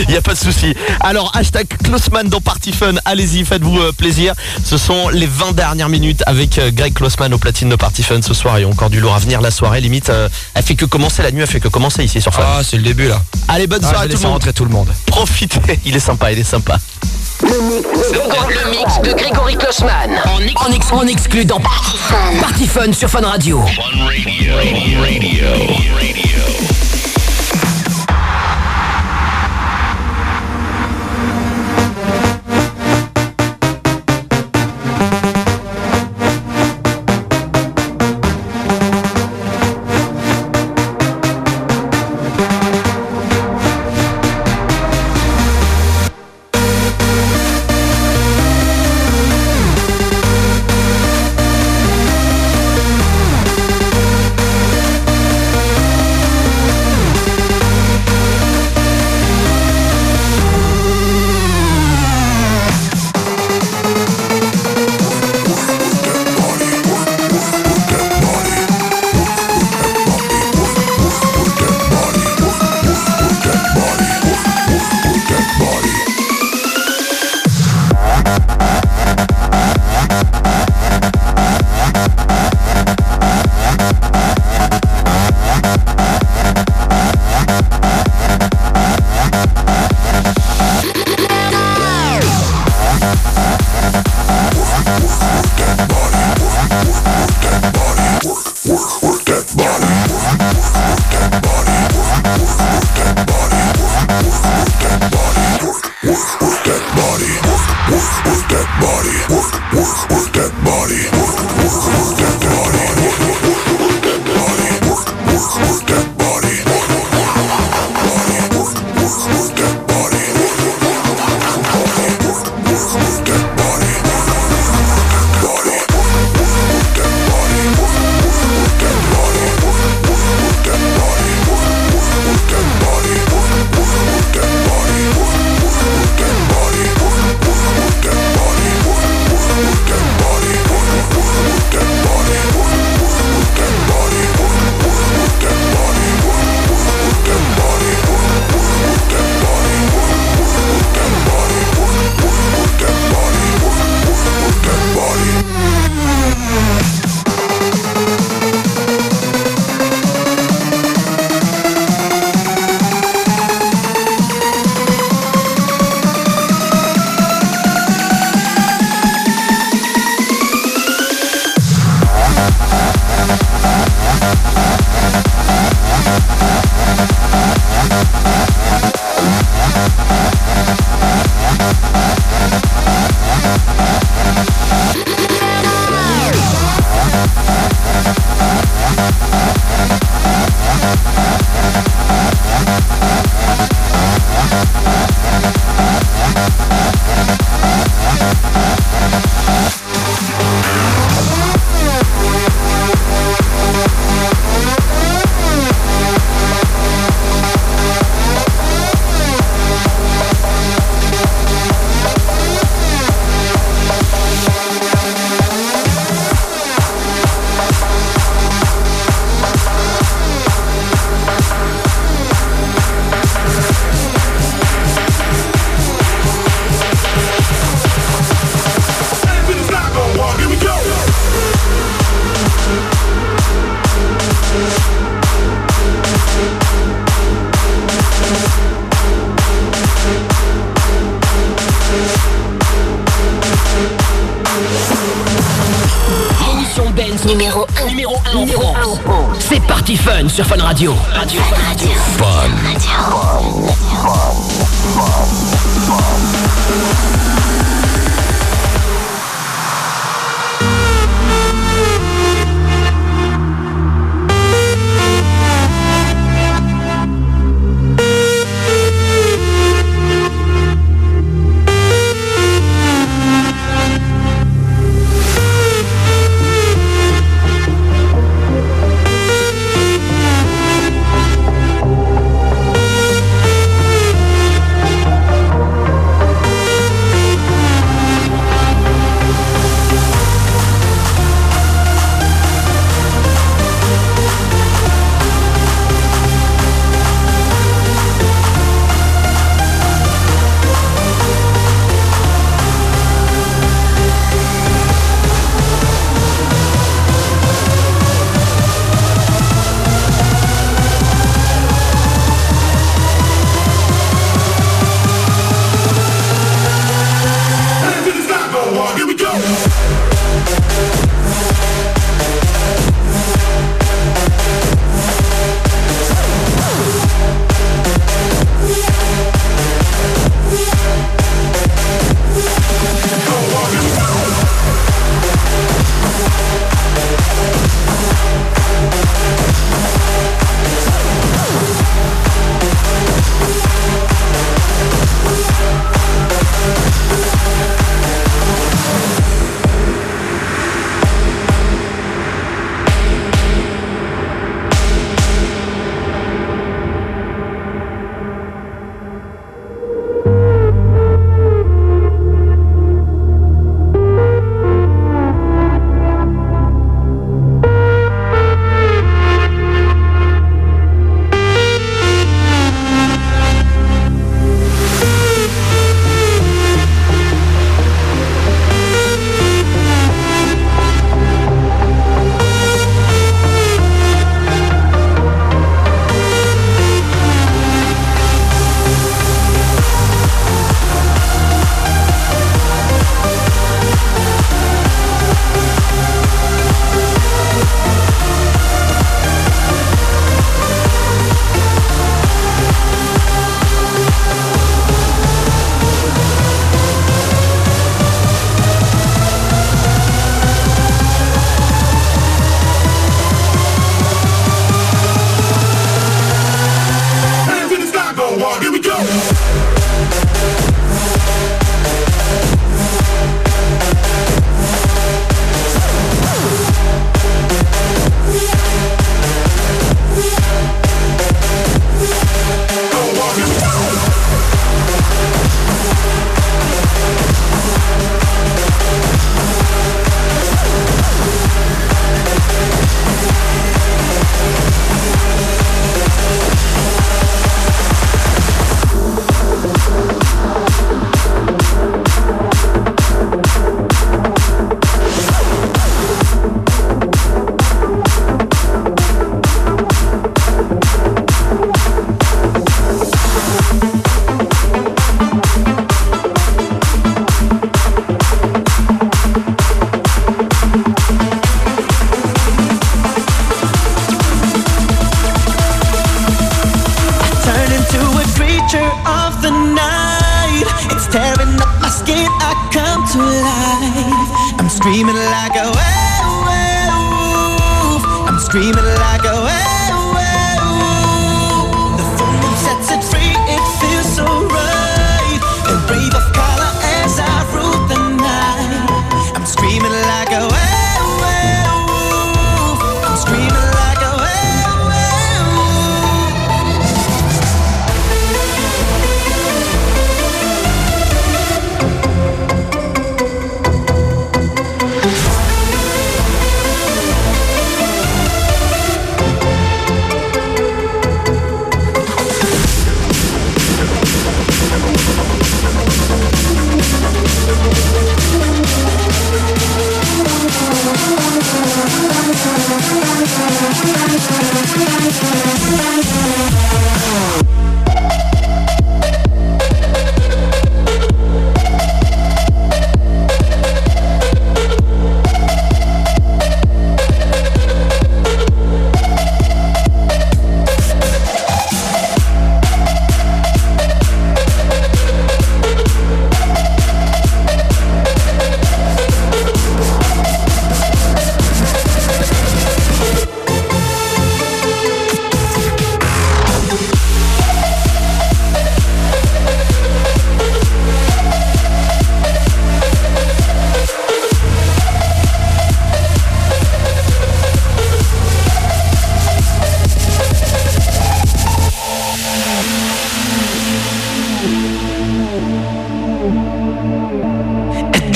Il 0.10 0.18
a 0.18 0.22
pas 0.22 0.34
de 0.34 0.38
souci. 0.40 0.74
Alors 1.00 1.32
hashtag 1.38 1.68
Klossman 1.82 2.28
dans 2.28 2.42
Party 2.42 2.74
Fun, 2.74 2.96
allez-y, 3.06 3.46
faites-vous 3.46 3.80
euh, 3.80 3.92
plaisir. 3.94 4.34
Ce 4.66 4.78
sont 4.78 5.08
les 5.08 5.26
20 5.26 5.54
dernières 5.54 5.88
minutes 5.88 6.22
avec 6.26 6.58
euh, 6.58 6.70
Greg 6.72 6.94
Klossman 6.94 7.34
au 7.34 7.38
platine 7.38 7.70
de 7.70 7.78
Party 7.78 8.04
Fun 8.04 8.22
ce 8.22 8.34
soir. 8.34 8.60
Il 8.60 8.64
y 8.64 8.66
a 8.66 8.68
encore 8.68 8.90
du 8.90 9.00
lourd 9.00 9.16
à 9.16 9.20
venir. 9.20 9.40
La 9.40 9.52
soirée 9.52 9.80
limite, 9.80 10.10
euh, 10.10 10.28
elle 10.54 10.64
fait 10.64 10.76
que 10.76 10.84
commencer 10.86 11.24
la 11.24 11.32
nuit, 11.32 11.42
elle 11.42 11.48
fait 11.48 11.62
que 11.62 11.70
commencer 11.70 12.04
ici 12.04 12.20
sur 12.20 12.34
Fun. 12.34 12.44
Ah, 12.46 12.62
c'est 12.62 12.76
le 12.78 12.84
début 12.84 13.08
là. 13.08 13.22
allez, 13.48 13.68
bonne 13.68 13.80
Ah, 13.84 13.90
soirée 13.90 14.06
à 14.08 14.10
tout 14.10 14.18
le 14.18 14.24
monde. 14.24 14.32
rentrer 14.34 14.54
tout 14.54 14.66
le 14.66 14.72
monde. 14.72 14.90
Profitez, 15.06 15.80
il 15.86 15.96
est 15.96 16.00
sympa, 16.02 16.34
il 16.34 16.40
est 16.40 16.44
sympa. 16.44 16.78
Le 17.42 18.70
mix 18.70 19.00
de 19.02 19.14
Grégory 19.14 19.56
Klossman. 19.56 20.12
En, 20.26 20.40
ex- 20.42 20.54
en, 20.68 20.72
ex- 20.72 20.92
en 20.92 21.08
exclu 21.08 21.46
dans 21.46 21.60
Party 21.60 21.98
Fun. 21.98 22.40
Party 22.42 22.68
Fun 22.68 22.92
sur 22.94 23.10
Fun 23.10 23.22
Radio. 23.22 23.64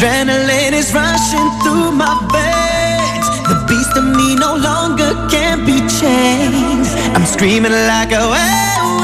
Adrenaline 0.03 0.75
is 0.75 0.91
rushing 0.93 1.49
through 1.63 1.95
my 1.95 2.11
veins. 2.27 3.23
The 3.47 3.55
beast 3.71 3.95
of 3.95 4.03
me 4.03 4.35
no 4.35 4.51
longer 4.53 5.15
can 5.31 5.63
be 5.63 5.79
chained. 5.87 6.91
I'm 7.15 7.23
screaming 7.23 7.71
like 7.71 8.11
a 8.11 8.27
werewolf. 8.27 8.99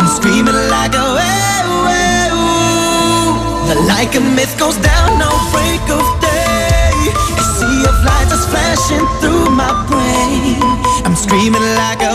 I'm 0.00 0.08
screaming 0.08 0.56
like 0.72 0.96
a 0.96 1.04
werewolf. 1.20 1.36
Like 3.92 4.16
a 4.16 4.24
myth 4.24 4.56
goes 4.58 4.78
down, 4.80 5.18
no 5.20 5.28
break 5.52 5.84
of 5.92 6.00
day. 6.24 7.12
A 7.12 7.44
sea 7.44 7.84
of 7.92 7.96
light 8.00 8.32
is 8.32 8.40
flashing 8.48 9.04
through 9.20 9.52
my 9.52 9.68
brain. 9.84 10.64
I'm 11.04 11.14
screaming 11.14 11.66
like 11.76 12.00
a 12.00 12.09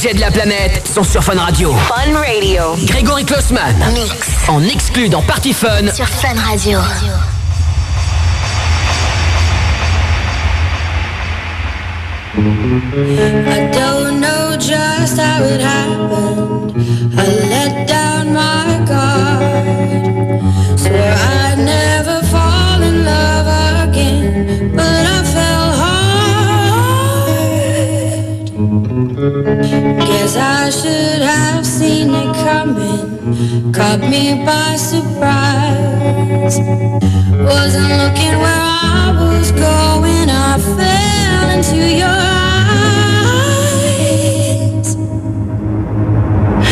plus 0.00 0.08
grands 0.08 0.12
DJ 0.12 0.14
de 0.14 0.20
la 0.20 0.30
planète 0.30 0.86
sont 0.86 1.02
sur 1.04 1.22
Fun 1.22 1.38
Radio. 1.38 1.72
Fun 1.72 2.14
Radio. 2.14 2.76
Grégory 2.86 3.24
Klossman. 3.24 3.74
Mix. 3.92 4.48
En 4.48 4.62
exclu 4.64 5.08
dans 5.08 5.22
Party 5.22 5.52
Fun. 5.52 5.92
Sur 5.94 6.08
Fun 6.08 6.34
Radio. 6.48 6.78
I 12.36 13.70
don't 13.72 14.20
know 14.20 14.56
just 14.56 15.18
how 15.18 15.42
it 15.44 15.60
happened. 15.60 16.72
I 17.18 17.26
let 17.50 17.88
down 17.88 18.32
my 18.32 18.78
guard. 18.86 19.42
Swear 20.78 21.14
I'd 21.14 21.58
never 21.58 22.19
Guess 29.42 30.36
I 30.36 30.68
should 30.68 31.22
have 31.22 31.64
seen 31.64 32.10
it 32.10 32.34
coming. 32.44 33.72
Caught 33.72 34.00
me 34.00 34.44
by 34.44 34.76
surprise. 34.76 36.58
Wasn't 36.58 37.90
looking 38.02 38.36
where 38.44 38.64
I 39.00 39.16
was 39.18 39.50
going. 39.52 40.28
I 40.28 40.58
fell 40.58 41.50
into 41.56 41.80
your 42.02 42.20
eyes. 44.08 44.96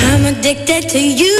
I'm 0.04 0.26
addicted 0.26 0.90
to 0.90 1.00
you. 1.00 1.38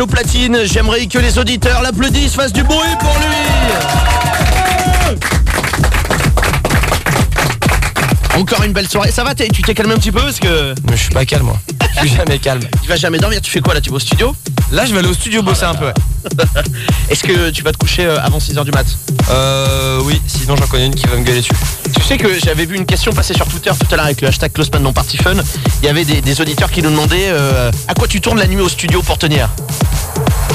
Au 0.00 0.06
platine. 0.06 0.58
J'aimerais 0.64 1.06
que 1.06 1.18
les 1.18 1.38
auditeurs 1.38 1.82
l'applaudissent, 1.82 2.34
fassent 2.34 2.52
du 2.52 2.64
bruit 2.64 2.78
pour 2.98 3.16
lui. 3.18 3.26
Encore 8.40 8.62
une 8.64 8.72
belle 8.72 8.88
soirée. 8.88 9.12
Ça 9.12 9.22
va, 9.22 9.34
tu 9.34 9.62
t'es 9.62 9.74
calmé 9.74 9.94
un 9.94 9.98
petit 9.98 10.10
peu 10.10 10.20
parce 10.20 10.40
que 10.40 10.74
Mais 10.88 10.96
je 10.96 11.02
suis 11.02 11.10
pas 11.10 11.24
calme 11.24 11.44
moi. 11.46 11.58
Je 11.94 12.06
suis 12.08 12.16
jamais 12.16 12.38
calme. 12.38 12.62
tu 12.82 12.88
vas 12.88 12.96
jamais 12.96 13.18
dormir. 13.18 13.40
Tu 13.40 13.50
fais 13.50 13.60
quoi 13.60 13.74
là 13.74 13.80
Tu 13.80 13.90
vas 13.90 13.96
au 13.96 14.00
studio? 14.00 14.34
Là 14.72 14.84
je 14.86 14.92
vais 14.92 14.98
aller 14.98 15.08
au 15.08 15.14
studio 15.14 15.42
bosser 15.42 15.64
un 15.64 15.74
peu. 15.74 15.92
Est-ce 17.10 17.22
que 17.22 17.50
tu 17.50 17.62
vas 17.62 17.72
te 17.72 17.78
coucher 17.78 18.06
euh, 18.06 18.20
avant 18.20 18.38
6h 18.38 18.64
du 18.64 18.70
mat? 18.70 18.86
Euh 19.30 20.00
oui, 20.02 20.20
sinon 20.26 20.56
j'en 20.56 20.66
connais 20.66 20.86
une 20.86 20.94
qui 20.94 21.06
va 21.06 21.16
me 21.16 21.24
gueuler 21.24 21.40
dessus. 21.40 21.52
Tu 21.94 22.02
sais 22.02 22.16
que 22.16 22.28
j'avais 22.38 22.66
vu 22.66 22.76
une 22.76 22.86
question 22.86 23.12
passer 23.12 23.34
sur 23.34 23.46
Twitter 23.46 23.70
tout 23.78 23.86
à 23.92 23.96
l'heure 23.96 24.06
avec 24.06 24.20
le 24.20 24.28
hashtag 24.28 24.52
Closeman 24.52 24.82
non 24.82 24.92
Party 24.92 25.16
Fun. 25.18 25.34
Il 25.82 25.86
y 25.86 25.88
avait 25.88 26.04
des, 26.04 26.20
des 26.20 26.40
auditeurs 26.40 26.70
qui 26.70 26.82
nous 26.82 26.90
demandaient 26.90 27.28
euh, 27.28 27.70
à 27.88 27.94
quoi 27.94 28.08
tu 28.08 28.20
tournes 28.20 28.38
la 28.38 28.46
nuit 28.46 28.60
au 28.60 28.68
studio 28.68 29.02
pour 29.02 29.18
tenir? 29.18 29.48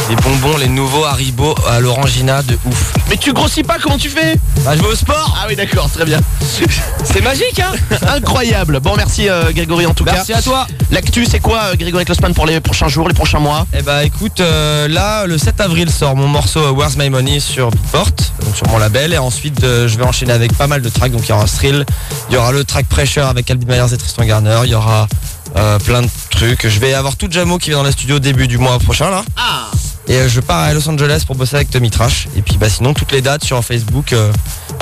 Les 0.09 0.15
bonbons, 0.15 0.55
les 0.57 0.67
nouveaux 0.69 1.03
Haribo 1.03 1.53
à 1.69 1.79
l'orangina 1.79 2.41
de 2.41 2.57
ouf. 2.65 2.93
Mais 3.09 3.17
tu 3.17 3.33
grossis 3.33 3.63
pas, 3.63 3.77
comment 3.81 3.97
tu 3.97 4.09
fais? 4.09 4.37
Bah 4.63 4.71
je 4.77 4.81
vais 4.81 4.87
au 4.87 4.95
sport 4.95 5.35
Ah 5.41 5.45
oui 5.49 5.55
d'accord, 5.55 5.89
très 5.89 6.05
bien. 6.05 6.19
C'est 7.03 7.21
magique 7.21 7.59
hein? 7.59 7.71
Incroyable. 8.15 8.79
Bon 8.79 8.95
merci 8.95 9.27
euh, 9.27 9.51
Grégory 9.51 9.85
en 9.85 9.93
tout 9.93 10.05
Merci 10.05 10.31
cas. 10.31 10.37
à 10.37 10.41
toi 10.41 10.67
L'actu 10.91 11.25
c'est 11.25 11.39
quoi 11.39 11.59
euh, 11.71 11.75
Grégory 11.75 12.05
Klossman 12.05 12.33
pour 12.33 12.45
les 12.45 12.59
prochains 12.61 12.87
jours, 12.87 13.07
les 13.09 13.13
prochains 13.13 13.39
mois? 13.39 13.65
Eh 13.77 13.81
bah 13.81 14.03
écoute, 14.05 14.39
là 14.39 15.25
le 15.25 15.37
7 15.37 15.59
avril 15.61 15.89
sort 15.91 16.15
mon 16.15 16.27
morceau 16.27 16.71
Where's 16.73 16.95
My 16.95 17.09
Money 17.09 17.39
sur 17.41 17.69
Beatport, 17.71 18.11
sur 18.57 18.67
mon 18.69 18.77
label, 18.79 19.13
et 19.13 19.17
ensuite 19.17 19.63
euh, 19.63 19.87
je 19.87 19.97
vais 19.97 20.03
enchaîner 20.03 20.33
avec 20.33 20.53
pas 20.57 20.67
mal 20.67 20.81
de 20.81 20.89
tracks, 20.89 21.11
donc 21.11 21.21
il 21.25 21.29
y 21.29 21.31
aura 21.31 21.45
Thrill, 21.45 21.85
il 22.29 22.33
y 22.33 22.37
aura 22.37 22.51
le 22.51 22.63
track 22.63 22.87
Pressure 22.87 23.25
avec 23.27 23.49
Alvin 23.51 23.65
Myers 23.67 23.93
et 23.93 23.97
Tristan 23.97 24.25
Garner, 24.25 24.59
il 24.65 24.71
y 24.71 24.75
aura 24.75 25.07
euh, 25.55 25.77
plein 25.79 26.01
de 26.01 26.09
trucs. 26.31 26.67
Je 26.67 26.79
vais 26.79 26.93
avoir 26.93 27.15
tout 27.15 27.27
Jamo 27.29 27.57
qui 27.57 27.69
vient 27.69 27.77
dans 27.79 27.83
le 27.85 27.91
studio 27.91 28.19
début 28.19 28.47
du 28.47 28.57
mois 28.57 28.79
prochain 28.79 29.09
là. 29.11 29.23
Ah 29.37 29.67
Et 30.07 30.15
euh, 30.15 30.27
je 30.29 30.39
pars 30.41 30.59
à 30.59 30.73
Los 30.73 30.87
Angeles 30.89 31.23
pour 31.25 31.35
bosser 31.35 31.55
avec 31.55 31.69
Tommy 31.69 31.89
Trash. 31.89 32.27
Et 32.35 32.41
puis 32.41 32.57
bah 32.57 32.69
sinon 32.69 32.93
toutes 32.93 33.11
les 33.11 33.21
dates 33.21 33.43
sur 33.45 33.63
Facebook. 33.63 34.11
euh, 34.13 34.31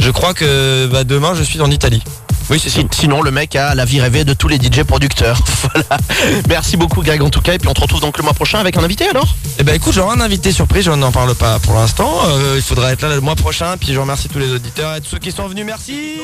je 0.01 0.09
crois 0.09 0.33
que 0.33 0.87
bah, 0.91 1.03
demain 1.03 1.33
je 1.35 1.43
suis 1.43 1.61
en 1.61 1.69
Italie. 1.69 2.01
Oui 2.49 2.59
c'est 2.63 2.69
ça. 2.69 2.79
Si- 2.79 2.87
Sinon 3.01 3.21
le 3.21 3.31
mec 3.31 3.55
a 3.55 3.75
la 3.75 3.85
vie 3.85 3.99
rêvée 4.01 4.23
de 4.23 4.33
tous 4.33 4.47
les 4.47 4.57
DJ 4.57 4.83
producteurs. 4.83 5.37
voilà. 5.73 6.01
Merci 6.49 6.77
beaucoup 6.77 7.01
Greg 7.03 7.21
en 7.21 7.29
tout 7.29 7.41
cas 7.41 7.53
et 7.53 7.57
puis 7.59 7.67
on 7.69 7.73
te 7.73 7.81
retrouve 7.81 8.01
donc 8.01 8.17
le 8.17 8.23
mois 8.23 8.33
prochain 8.33 8.59
avec 8.59 8.77
un 8.77 8.83
invité 8.83 9.07
alors? 9.07 9.35
Et 9.57 9.63
bah 9.63 9.73
écoute 9.73 9.93
j'aurai 9.93 10.17
un 10.17 10.21
invité 10.21 10.51
surprise, 10.51 10.83
je 10.83 10.91
n'en 10.91 11.11
parle 11.11 11.33
pas 11.33 11.59
pour 11.59 11.75
l'instant. 11.75 12.11
Euh, 12.27 12.55
il 12.57 12.61
faudra 12.61 12.91
être 12.91 13.01
là 13.03 13.15
le 13.15 13.21
mois 13.21 13.35
prochain. 13.35 13.77
Puis 13.77 13.93
je 13.93 13.99
remercie 13.99 14.27
tous 14.27 14.39
les 14.39 14.51
auditeurs 14.51 14.95
et 14.95 15.01
tous 15.01 15.11
ceux 15.11 15.19
qui 15.19 15.31
sont 15.31 15.47
venus. 15.47 15.65
Merci. 15.65 16.19